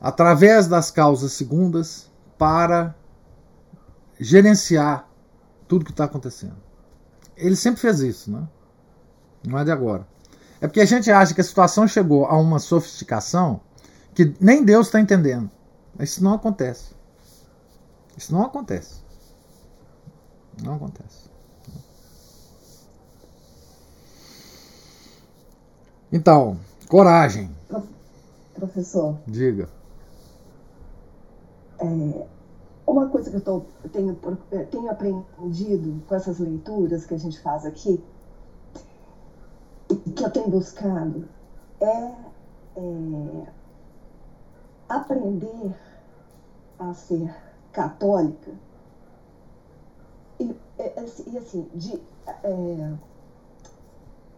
[0.00, 2.96] através das causas segundas para
[4.18, 5.08] gerenciar
[5.68, 6.56] tudo que está acontecendo.
[7.36, 8.44] Ele sempre fez isso, né?
[9.46, 10.04] não é de agora.
[10.60, 13.60] É porque a gente acha que a situação chegou a uma sofisticação
[14.12, 15.48] que nem Deus está entendendo.
[16.00, 16.92] Isso não acontece.
[18.16, 19.05] Isso não acontece.
[20.62, 21.28] Não acontece.
[26.12, 27.50] Então, coragem.
[28.54, 29.18] Professor.
[29.26, 29.68] Diga.
[31.78, 32.26] É,
[32.86, 34.18] uma coisa que eu, tô, eu tenho,
[34.70, 38.02] tenho aprendido com essas leituras que a gente faz aqui,
[39.88, 41.28] que eu tenho buscado,
[41.80, 42.12] é,
[42.76, 43.46] é
[44.88, 45.74] aprender
[46.78, 47.34] a ser
[47.72, 48.52] católica
[50.40, 52.94] e, é, é, e assim, de, é,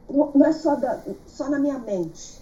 [0.09, 2.41] não é só, da, só na minha mente,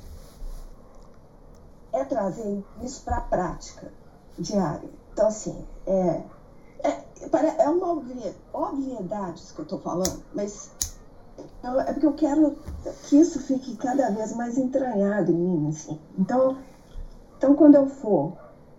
[1.93, 3.91] é trazer isso para a prática
[4.39, 4.89] diária.
[5.13, 6.23] Então, assim, é,
[6.83, 7.05] é,
[7.59, 10.71] é uma obviedade isso que eu estou falando, mas
[11.63, 12.57] eu, é porque eu quero
[13.05, 15.69] que isso fique cada vez mais entranhado em mim.
[15.69, 15.99] Assim.
[16.19, 16.59] Então,
[17.37, 18.33] então, quando eu for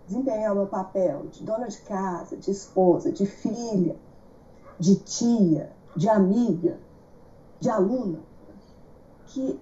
[0.06, 3.96] desempenhar o meu papel de dona de casa, de esposa, de filha,
[4.78, 6.78] de tia, de amiga,
[7.60, 8.20] de aluna,
[9.26, 9.58] que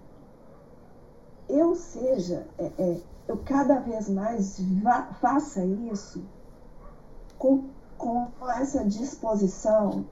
[1.49, 6.23] eu seja, é, é, eu cada vez mais va, faça isso
[7.39, 7.65] com,
[7.97, 10.05] com essa disposição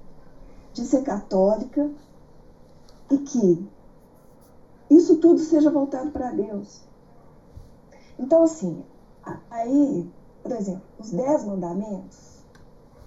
[0.72, 1.90] de ser católica
[3.10, 3.68] e que
[4.90, 6.82] isso tudo seja voltado para Deus.
[8.18, 8.84] Então, assim,
[9.50, 10.08] aí,
[10.42, 12.33] por exemplo, os dez mandamentos,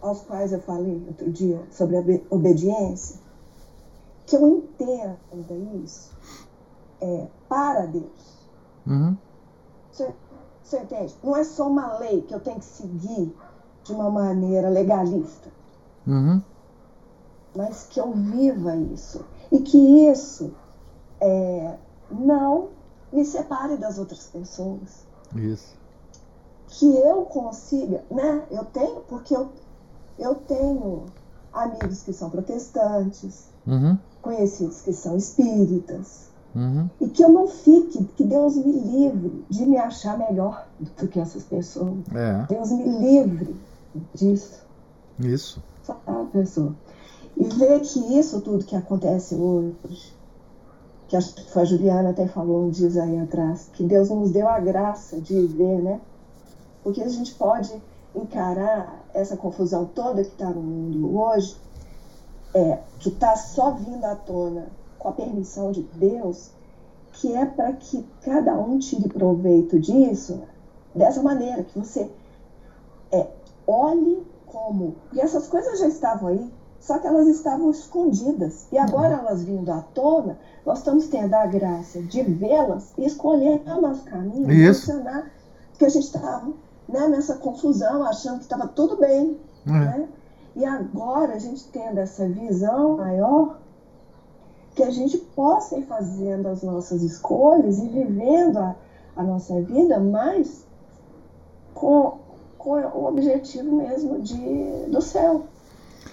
[0.01, 3.19] aos quais eu falei outro dia sobre a obediência,
[4.25, 6.11] que eu entenda isso
[7.01, 8.47] é, para Deus.
[8.85, 9.17] Uhum.
[9.91, 10.13] Você,
[10.63, 11.15] você entende?
[11.23, 13.35] Não é só uma lei que eu tenho que seguir
[13.83, 15.49] de uma maneira legalista.
[16.05, 16.41] Uhum.
[17.55, 19.25] Mas que eu viva isso.
[19.51, 19.77] E que
[20.09, 20.53] isso
[21.19, 21.77] é,
[22.11, 22.69] não
[23.11, 25.05] me separe das outras pessoas.
[25.35, 25.75] Isso.
[26.67, 28.45] Que eu consiga, né?
[28.51, 29.49] Eu tenho, porque eu,
[30.19, 31.05] eu tenho
[31.53, 33.97] amigos que são protestantes, uhum.
[34.21, 36.89] conhecidos que são espíritas, uhum.
[37.01, 41.19] e que eu não fique, que Deus me livre de me achar melhor do que
[41.19, 41.97] essas pessoas.
[42.13, 42.45] É.
[42.47, 43.55] Deus me livre
[44.13, 44.65] disso.
[45.19, 45.61] Isso.
[45.83, 46.75] Sabe, pessoa?
[47.35, 49.75] E ver que isso tudo que acontece hoje,
[51.07, 54.31] que acho que foi a Juliana até falou um dia aí atrás, que Deus nos
[54.31, 56.01] deu a graça de ver, né?
[56.83, 57.71] Porque a gente pode
[58.17, 61.57] encarar essa confusão toda que está no mundo hoje,
[62.53, 66.51] é, que está só vindo à tona com a permissão de Deus,
[67.13, 70.41] que é para que cada um tire proveito disso
[70.93, 72.09] dessa maneira, que você
[73.11, 73.27] é,
[73.65, 74.95] olhe como.
[75.03, 78.67] Porque essas coisas já estavam aí, só que elas estavam escondidas.
[78.71, 83.61] E agora elas vindo à tona, nós estamos tendo a graça de vê-las e escolher
[83.67, 84.91] o nosso caminho, Isso.
[84.91, 85.31] funcionar.
[85.71, 86.51] Porque a gente estava
[86.87, 89.37] né, nessa confusão, achando que estava tudo bem.
[89.65, 89.71] É.
[89.71, 90.09] Né?
[90.55, 93.59] E agora a gente tendo essa visão maior,
[94.75, 98.75] que a gente possa ir fazendo as nossas escolhas e vivendo a,
[99.15, 100.65] a nossa vida mais
[101.73, 102.19] com,
[102.57, 105.45] com o objetivo mesmo de, do céu.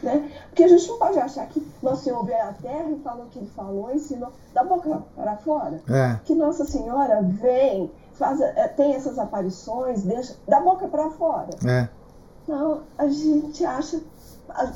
[0.05, 0.31] Né?
[0.49, 3.29] Porque a gente não pode achar que Nosso Senhor veio à Terra e falou o
[3.29, 5.81] que ele falou, ensinou da boca para fora.
[5.89, 6.19] É.
[6.25, 11.49] Que Nossa Senhora vem, faz, é, tem essas aparições, deixa da boca para fora.
[11.67, 11.89] É.
[12.47, 14.01] Não, a gente acha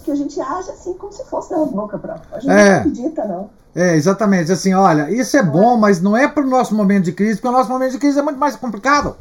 [0.02, 2.36] que a gente acha assim como se fosse da boca para fora.
[2.36, 2.70] A gente É.
[2.70, 3.50] não acredita, não.
[3.76, 4.50] É, exatamente.
[4.50, 7.48] Assim, olha, isso é bom, mas não é para o nosso momento de crise, porque
[7.48, 9.16] o nosso momento de crise é muito mais complicado.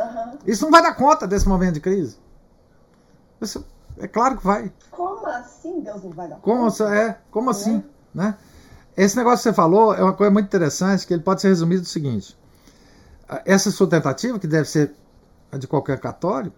[0.00, 0.32] Aham.
[0.46, 2.16] Isso não vai dar conta desse momento de crise.
[3.40, 3.64] Isso,
[3.98, 4.72] é claro que vai.
[4.90, 6.94] Como assim Deus não vai dar Como, conta?
[6.94, 7.82] é, como assim?
[8.14, 8.36] Né?
[8.96, 11.82] Esse negócio que você falou é uma coisa muito interessante, que ele pode ser resumido
[11.82, 12.36] do seguinte.
[13.44, 14.94] Essa sua tentativa, que deve ser
[15.52, 16.56] a de qualquer católico,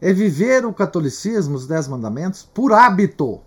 [0.00, 3.40] é viver o catolicismo, os dez mandamentos, por hábito.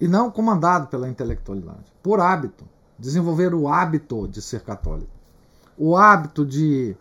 [0.00, 1.92] E não comandado pela intelectualidade.
[2.02, 2.64] Por hábito.
[2.98, 5.10] desenvolver o hábito de ser católico,
[5.76, 6.96] o hábito de,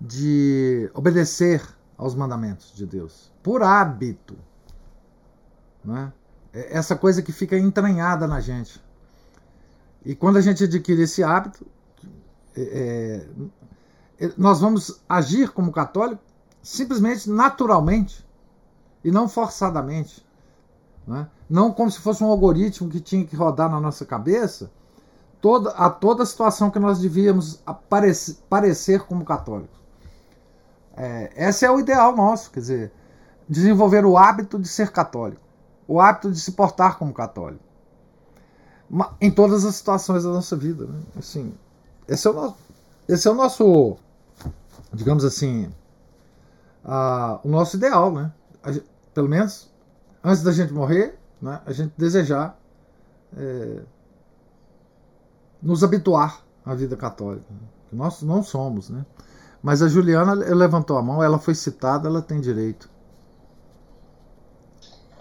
[0.00, 1.62] de obedecer
[2.00, 4.34] aos mandamentos de Deus, por hábito.
[5.84, 6.10] Né?
[6.50, 8.82] Essa coisa que fica entranhada na gente.
[10.02, 11.66] E quando a gente adquire esse hábito,
[12.56, 13.26] é,
[14.18, 16.22] é, nós vamos agir como católico
[16.62, 18.26] simplesmente naturalmente
[19.04, 20.26] e não forçadamente.
[21.06, 21.28] Né?
[21.50, 24.70] Não como se fosse um algoritmo que tinha que rodar na nossa cabeça
[25.38, 29.78] toda, a toda a situação que nós devíamos aparecer, parecer como católicos.
[30.96, 32.92] É, esse é o ideal nosso, quer dizer,
[33.48, 35.42] desenvolver o hábito de ser católico,
[35.86, 37.64] o hábito de se portar como católico,
[39.20, 40.86] em todas as situações da nossa vida.
[40.86, 41.00] Né?
[41.18, 41.54] Assim,
[42.08, 42.56] esse é o nosso,
[43.08, 43.98] esse é o nosso
[44.92, 45.72] digamos assim,
[47.42, 48.32] o nosso ideal, né?
[48.66, 49.70] Gente, pelo menos
[50.22, 51.60] antes da gente morrer, né?
[51.64, 52.58] a gente desejar
[53.36, 53.80] é,
[55.62, 57.46] nos habituar à vida católica.
[57.92, 59.04] Nós não somos, né?
[59.62, 62.88] Mas a Juliana levantou a mão, ela foi citada, ela tem direito.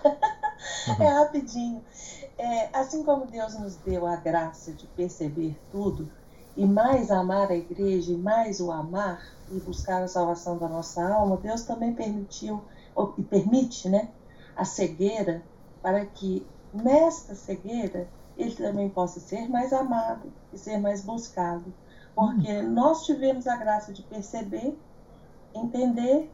[1.00, 1.84] é rapidinho.
[2.38, 6.10] É, assim como Deus nos deu a graça de perceber tudo,
[6.56, 9.22] e mais amar a igreja, e mais o amar,
[9.52, 12.64] e buscar a salvação da nossa alma, Deus também permitiu,
[13.18, 14.10] e permite, né,
[14.56, 15.42] a cegueira,
[15.82, 18.08] para que nesta cegueira
[18.38, 21.74] ele também possa ser mais amado e ser mais buscado.
[22.20, 22.74] Porque uhum.
[22.74, 24.78] nós tivemos a graça de perceber,
[25.56, 26.30] entender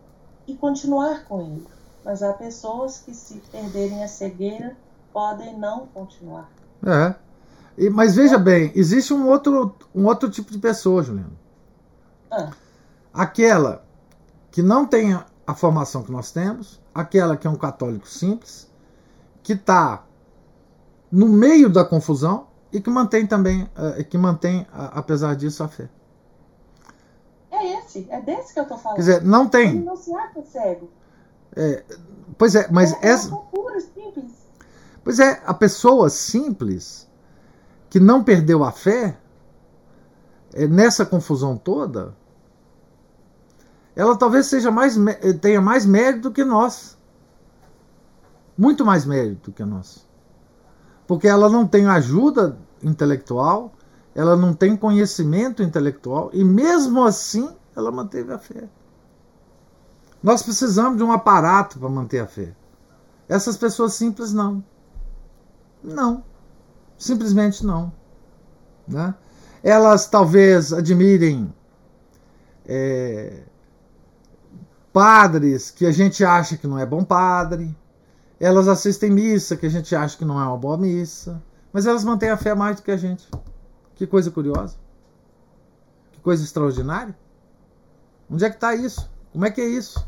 [0.48, 1.68] e continuar com ele.
[2.04, 4.76] Mas há pessoas que, se perderem a cegueira,
[5.14, 6.50] podem não continuar.
[6.84, 7.14] É.
[7.78, 11.34] E, mas veja bem, existe um outro, um outro tipo de pessoa, Juliana.
[12.32, 12.50] Ah.
[13.14, 13.86] Aquela
[14.50, 15.14] que não tem
[15.46, 18.68] a formação que nós temos, aquela que é um católico simples,
[19.44, 20.04] que está
[21.12, 25.88] no meio da confusão e que mantém também, uh, que mantém, apesar disso, a fé.
[27.50, 28.98] É esse, é desse que eu estou falando.
[28.98, 29.70] Quer dizer, não tem.
[29.70, 30.90] Ele não se acha cego.
[31.56, 31.86] É,
[32.38, 33.34] pois é, mas é, essa.
[33.34, 34.32] É simples.
[35.06, 37.08] Pois é, a pessoa simples
[37.90, 39.18] que não perdeu a fé
[40.54, 42.14] é, nessa confusão toda,
[43.96, 44.98] ela talvez seja mais
[45.40, 46.98] tenha mais mérito que nós.
[48.58, 50.06] Muito mais mérito que nós
[51.08, 53.74] porque ela não tem ajuda intelectual,
[54.14, 58.70] ela não tem conhecimento intelectual e mesmo assim ela manteve a fé.
[60.24, 62.56] Nós precisamos de um aparato para manter a fé.
[63.28, 64.64] Essas pessoas simples não.
[65.84, 66.24] Não.
[66.98, 67.92] Simplesmente não.
[68.88, 69.14] Né?
[69.62, 71.54] Elas talvez admirem
[72.66, 73.44] é,
[74.94, 77.76] padres que a gente acha que não é bom padre,
[78.40, 81.42] elas assistem missa, que a gente acha que não é uma boa missa,
[81.72, 83.30] mas elas mantêm a fé mais do que a gente.
[83.96, 84.76] Que coisa curiosa.
[86.12, 87.18] Que coisa extraordinária.
[88.30, 89.10] Onde é que está isso?
[89.32, 90.06] Como é que é isso?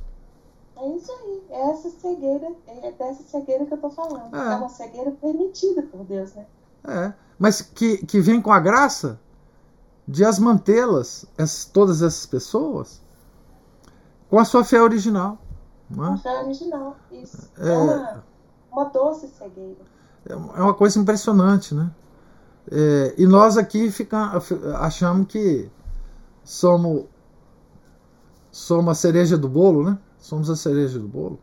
[0.77, 1.43] É isso aí.
[1.49, 4.35] É essa cegueira, é dessa cegueira que eu estou falando.
[4.35, 4.53] É.
[4.53, 6.45] é uma cegueira permitida por Deus, né?
[6.85, 7.13] É.
[7.39, 9.19] Mas que, que vem com a graça
[10.07, 11.25] de as mantê-las,
[11.73, 13.01] todas essas pessoas,
[14.29, 15.37] com a sua fé original.
[15.89, 17.49] Uma fé original, isso.
[17.57, 18.23] É, é uma,
[18.71, 19.81] uma doce cegueira.
[20.25, 21.91] É, é uma coisa impressionante, né?
[22.69, 24.33] É, e nós aqui fica,
[24.79, 25.69] achamos que
[26.43, 27.05] somos,
[28.51, 29.97] somos a cereja do bolo, né?
[30.17, 31.39] Somos a cereja do bolo.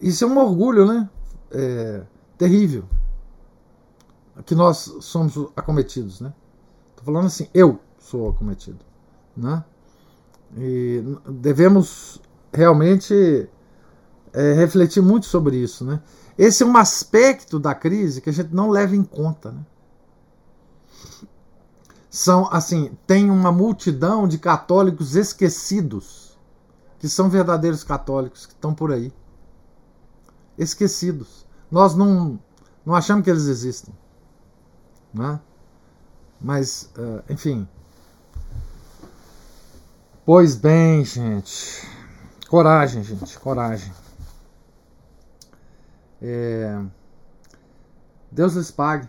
[0.00, 1.08] Isso é um orgulho, né?
[1.50, 2.02] É,
[2.36, 2.84] terrível.
[4.44, 6.32] Que nós somos acometidos, né?
[6.96, 8.84] Tô falando assim, eu sou acometido,
[9.36, 9.64] né?
[10.56, 12.20] E devemos
[12.52, 13.48] realmente
[14.32, 15.84] é, refletir muito sobre isso.
[15.84, 16.00] Né?
[16.36, 19.52] Esse é um aspecto da crise que a gente não leva em conta.
[19.52, 19.64] Né?
[22.10, 26.38] São assim, tem uma multidão de católicos esquecidos,
[26.98, 29.12] que são verdadeiros católicos, que estão por aí.
[30.58, 31.46] Esquecidos.
[31.70, 32.38] Nós não,
[32.84, 33.94] não achamos que eles existem.
[35.12, 35.40] Né?
[36.40, 37.66] Mas, uh, enfim.
[40.24, 41.88] Pois bem, gente.
[42.52, 43.90] Coragem, gente, coragem.
[46.20, 46.84] É,
[48.30, 49.08] Deus lhes pague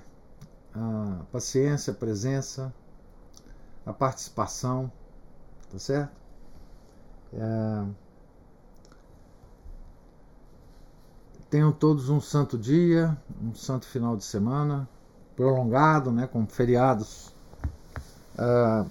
[0.74, 2.74] a paciência, a presença,
[3.86, 4.90] a participação,
[5.70, 6.14] tá certo?
[7.34, 7.86] É,
[11.50, 14.88] tenham todos um santo dia, um santo final de semana,
[15.36, 17.36] prolongado, né, com feriados
[18.36, 18.90] uh,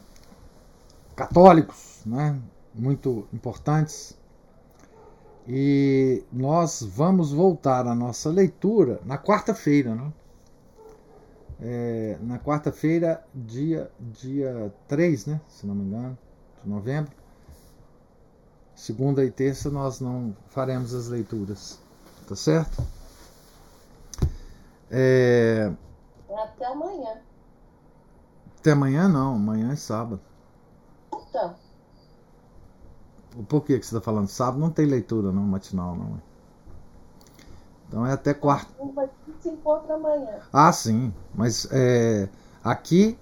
[1.17, 2.39] católicos, né,
[2.75, 4.21] muito importantes.
[5.49, 10.13] E nós vamos voltar à nossa leitura na quarta-feira, né?
[11.63, 15.41] é, na quarta-feira, dia, dia 3, né?
[15.49, 16.19] Se não me engano,
[16.63, 17.13] de novembro.
[18.75, 21.81] Segunda e terça nós não faremos as leituras.
[22.29, 22.83] Tá certo?
[24.91, 25.73] É...
[26.29, 27.21] Até amanhã.
[28.59, 30.21] Até amanhã não, amanhã é sábado.
[31.15, 31.55] Então.
[33.49, 34.29] Por que, que você está falando?
[34.29, 36.21] Sábado não tem leitura não, matinal não.
[37.89, 38.73] Então é até quarta.
[39.41, 40.39] Se encontra amanhã.
[40.53, 41.13] Ah, sim.
[41.35, 42.29] Mas é,
[42.63, 43.19] aqui,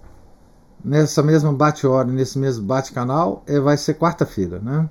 [0.83, 4.89] nessa mesma bate-hora, nesse mesmo bate-canal, é, vai ser quarta-feira, né?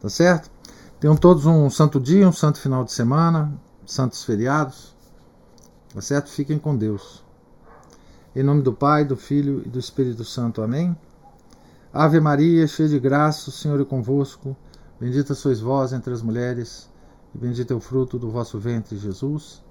[0.00, 0.50] Tá certo?
[1.00, 3.52] Tenham todos um santo dia, um santo final de semana,
[3.84, 4.94] santos feriados.
[5.92, 6.30] Tá certo?
[6.30, 7.24] Fiquem com Deus.
[8.34, 10.62] Em nome do Pai, do Filho e do Espírito Santo.
[10.62, 10.96] Amém.
[11.98, 14.54] Ave Maria, cheia de graça, o Senhor é convosco.
[15.00, 16.90] Bendita sois vós entre as mulheres,
[17.34, 19.64] e bendito é o fruto do vosso ventre, Jesus.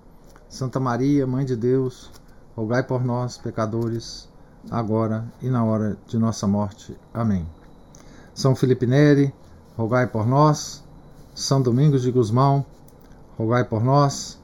[0.50, 2.10] Santa Maria, Mãe de Deus,
[2.56, 4.28] rogai por nós, pecadores,
[4.72, 6.98] agora e na hora de nossa morte.
[7.14, 7.48] Amém.
[8.34, 9.32] São Felipe Neri,
[9.78, 10.84] rogai por nós.
[11.36, 12.66] São Domingos de Gusmão,
[13.38, 14.40] rogai por nós.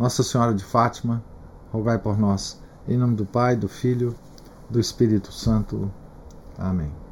[0.00, 1.22] Nossa Senhora de Fátima,
[1.72, 2.60] rogai por nós.
[2.88, 4.16] Em nome do Pai, do Filho,
[4.68, 5.88] do Espírito Santo.
[6.58, 7.07] Amém.